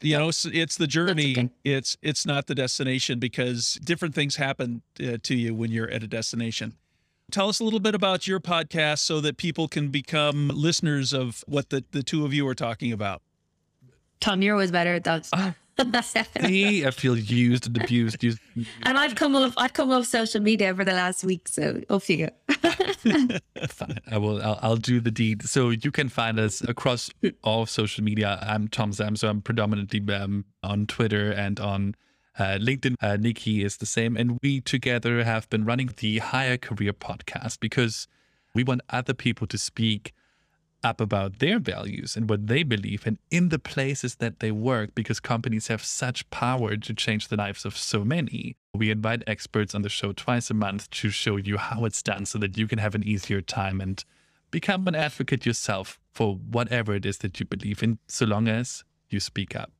You 0.00 0.18
know, 0.18 0.28
it's, 0.28 0.44
it's 0.44 0.76
the 0.76 0.86
journey. 0.86 1.32
okay. 1.32 1.50
It's 1.64 1.96
it's 2.02 2.24
not 2.24 2.46
the 2.46 2.54
destination 2.54 3.18
because 3.18 3.74
different 3.82 4.14
things 4.14 4.36
happen 4.36 4.82
uh, 5.02 5.18
to 5.22 5.34
you 5.34 5.54
when 5.54 5.72
you're 5.72 5.90
at 5.90 6.02
a 6.02 6.06
destination. 6.06 6.74
Tell 7.30 7.50
us 7.50 7.60
a 7.60 7.64
little 7.64 7.80
bit 7.80 7.94
about 7.94 8.26
your 8.26 8.40
podcast 8.40 9.00
so 9.00 9.20
that 9.20 9.36
people 9.36 9.68
can 9.68 9.88
become 9.88 10.48
listeners 10.48 11.12
of 11.12 11.44
what 11.46 11.68
the, 11.68 11.84
the 11.90 12.02
two 12.02 12.24
of 12.24 12.32
you 12.32 12.48
are 12.48 12.54
talking 12.54 12.90
about. 12.90 13.20
Tom, 14.18 14.40
you're 14.40 14.54
always 14.54 14.72
better 14.72 14.94
at 14.94 15.04
that. 15.04 15.28
Ah. 15.32 15.54
See, 16.02 16.84
I 16.84 16.90
feel 16.90 17.16
used 17.16 17.66
and 17.66 17.76
abused. 17.76 18.24
Used. 18.24 18.40
and 18.82 18.98
I've 18.98 19.14
come 19.14 19.36
off 19.36 19.54
I've 19.56 19.72
come 19.74 19.92
off 19.92 20.06
social 20.06 20.40
media 20.40 20.74
for 20.74 20.84
the 20.84 20.92
last 20.92 21.22
week, 21.22 21.46
so 21.46 21.80
off 21.88 22.10
you 22.10 22.26
go. 22.26 23.38
Fine. 23.68 24.00
I 24.10 24.18
will. 24.18 24.42
I'll, 24.42 24.58
I'll 24.60 24.76
do 24.76 24.98
the 24.98 25.12
deed. 25.12 25.44
So 25.44 25.70
you 25.70 25.92
can 25.92 26.08
find 26.08 26.40
us 26.40 26.62
across 26.62 27.10
all 27.44 27.62
of 27.62 27.70
social 27.70 28.02
media. 28.02 28.40
I'm 28.42 28.66
Tom 28.66 28.90
Zamzow 28.90 29.28
I'm 29.28 29.40
predominantly 29.40 30.02
um, 30.12 30.46
on 30.64 30.86
Twitter 30.86 31.30
and 31.30 31.60
on 31.60 31.94
uh, 32.38 32.58
LinkedIn. 32.58 32.94
Uh, 33.00 33.16
Nikki 33.16 33.64
is 33.64 33.76
the 33.76 33.86
same, 33.86 34.16
and 34.16 34.38
we 34.42 34.60
together 34.60 35.24
have 35.24 35.48
been 35.50 35.64
running 35.64 35.90
the 35.96 36.18
Higher 36.18 36.56
Career 36.56 36.92
podcast 36.92 37.60
because 37.60 38.06
we 38.54 38.64
want 38.64 38.80
other 38.90 39.14
people 39.14 39.46
to 39.48 39.58
speak 39.58 40.14
up 40.84 41.00
about 41.00 41.40
their 41.40 41.58
values 41.58 42.16
and 42.16 42.30
what 42.30 42.46
they 42.46 42.62
believe 42.62 43.04
and 43.04 43.18
in 43.30 43.48
the 43.48 43.58
places 43.58 44.16
that 44.16 44.38
they 44.38 44.52
work 44.52 44.94
because 44.94 45.18
companies 45.18 45.66
have 45.66 45.84
such 45.84 46.28
power 46.30 46.76
to 46.76 46.94
change 46.94 47.28
the 47.28 47.36
lives 47.36 47.64
of 47.64 47.76
so 47.76 48.04
many. 48.04 48.56
We 48.74 48.90
invite 48.90 49.24
experts 49.26 49.74
on 49.74 49.82
the 49.82 49.88
show 49.88 50.12
twice 50.12 50.50
a 50.50 50.54
month 50.54 50.88
to 50.90 51.10
show 51.10 51.36
you 51.36 51.56
how 51.56 51.84
it's 51.84 52.02
done 52.02 52.26
so 52.26 52.38
that 52.38 52.56
you 52.56 52.68
can 52.68 52.78
have 52.78 52.94
an 52.94 53.02
easier 53.02 53.40
time 53.40 53.80
and 53.80 54.04
become 54.50 54.86
an 54.86 54.94
advocate 54.94 55.44
yourself 55.44 55.98
for 56.12 56.36
whatever 56.36 56.94
it 56.94 57.04
is 57.04 57.18
that 57.18 57.38
you 57.40 57.46
believe 57.46 57.82
in, 57.82 57.98
so 58.06 58.24
long 58.24 58.48
as 58.48 58.84
you 59.10 59.20
speak 59.20 59.56
up. 59.56 59.72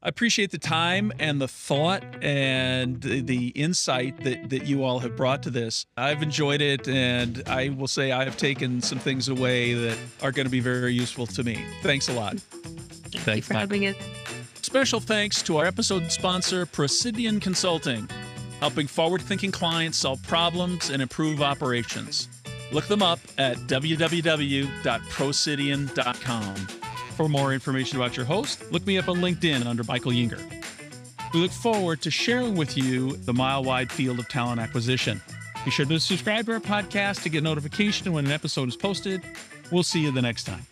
I 0.00 0.08
appreciate 0.08 0.52
the 0.52 0.58
time 0.58 1.12
and 1.18 1.40
the 1.40 1.48
thought 1.48 2.04
and 2.22 3.00
the, 3.00 3.20
the 3.20 3.48
insight 3.48 4.22
that, 4.22 4.48
that 4.50 4.64
you 4.64 4.84
all 4.84 5.00
have 5.00 5.16
brought 5.16 5.42
to 5.42 5.50
this. 5.50 5.86
I've 5.96 6.22
enjoyed 6.22 6.60
it, 6.60 6.86
and 6.86 7.42
I 7.48 7.70
will 7.70 7.88
say 7.88 8.12
I 8.12 8.24
have 8.24 8.36
taken 8.36 8.80
some 8.80 9.00
things 9.00 9.28
away 9.28 9.74
that 9.74 9.98
are 10.22 10.30
going 10.30 10.46
to 10.46 10.50
be 10.50 10.60
very 10.60 10.94
useful 10.94 11.26
to 11.26 11.42
me. 11.42 11.64
Thanks 11.82 12.08
a 12.08 12.12
lot. 12.12 12.38
Thank 12.38 13.14
you 13.14 13.20
Thanks, 13.20 13.48
for 13.48 13.54
Mike. 13.54 13.60
having 13.62 13.86
us. 13.86 13.96
Special 14.62 15.00
thanks 15.00 15.42
to 15.42 15.56
our 15.56 15.66
episode 15.66 16.12
sponsor, 16.12 16.64
Prosidian 16.64 17.40
Consulting, 17.40 18.08
helping 18.60 18.86
forward 18.86 19.20
thinking 19.20 19.50
clients 19.50 19.98
solve 19.98 20.22
problems 20.28 20.90
and 20.90 21.02
improve 21.02 21.42
operations. 21.42 22.28
Look 22.70 22.86
them 22.86 23.02
up 23.02 23.18
at 23.36 23.56
www.prosidian.com. 23.56 26.54
For 27.18 27.28
more 27.28 27.52
information 27.52 27.96
about 27.96 28.16
your 28.16 28.24
host, 28.24 28.62
look 28.70 28.86
me 28.86 28.96
up 28.96 29.08
on 29.08 29.16
LinkedIn 29.16 29.66
under 29.66 29.82
Michael 29.82 30.12
Yinger. 30.12 30.38
We 31.34 31.40
look 31.40 31.50
forward 31.50 32.00
to 32.02 32.12
sharing 32.12 32.54
with 32.54 32.76
you 32.76 33.16
the 33.16 33.32
mile 33.32 33.64
wide 33.64 33.90
field 33.90 34.20
of 34.20 34.28
talent 34.28 34.60
acquisition. 34.60 35.20
Be 35.64 35.72
sure 35.72 35.84
to 35.84 35.98
subscribe 35.98 36.46
to 36.46 36.52
our 36.52 36.60
podcast 36.60 37.24
to 37.24 37.28
get 37.28 37.42
notification 37.42 38.12
when 38.12 38.24
an 38.24 38.30
episode 38.30 38.68
is 38.68 38.76
posted. 38.76 39.20
We'll 39.72 39.82
see 39.82 40.00
you 40.00 40.12
the 40.12 40.22
next 40.22 40.44
time. 40.44 40.64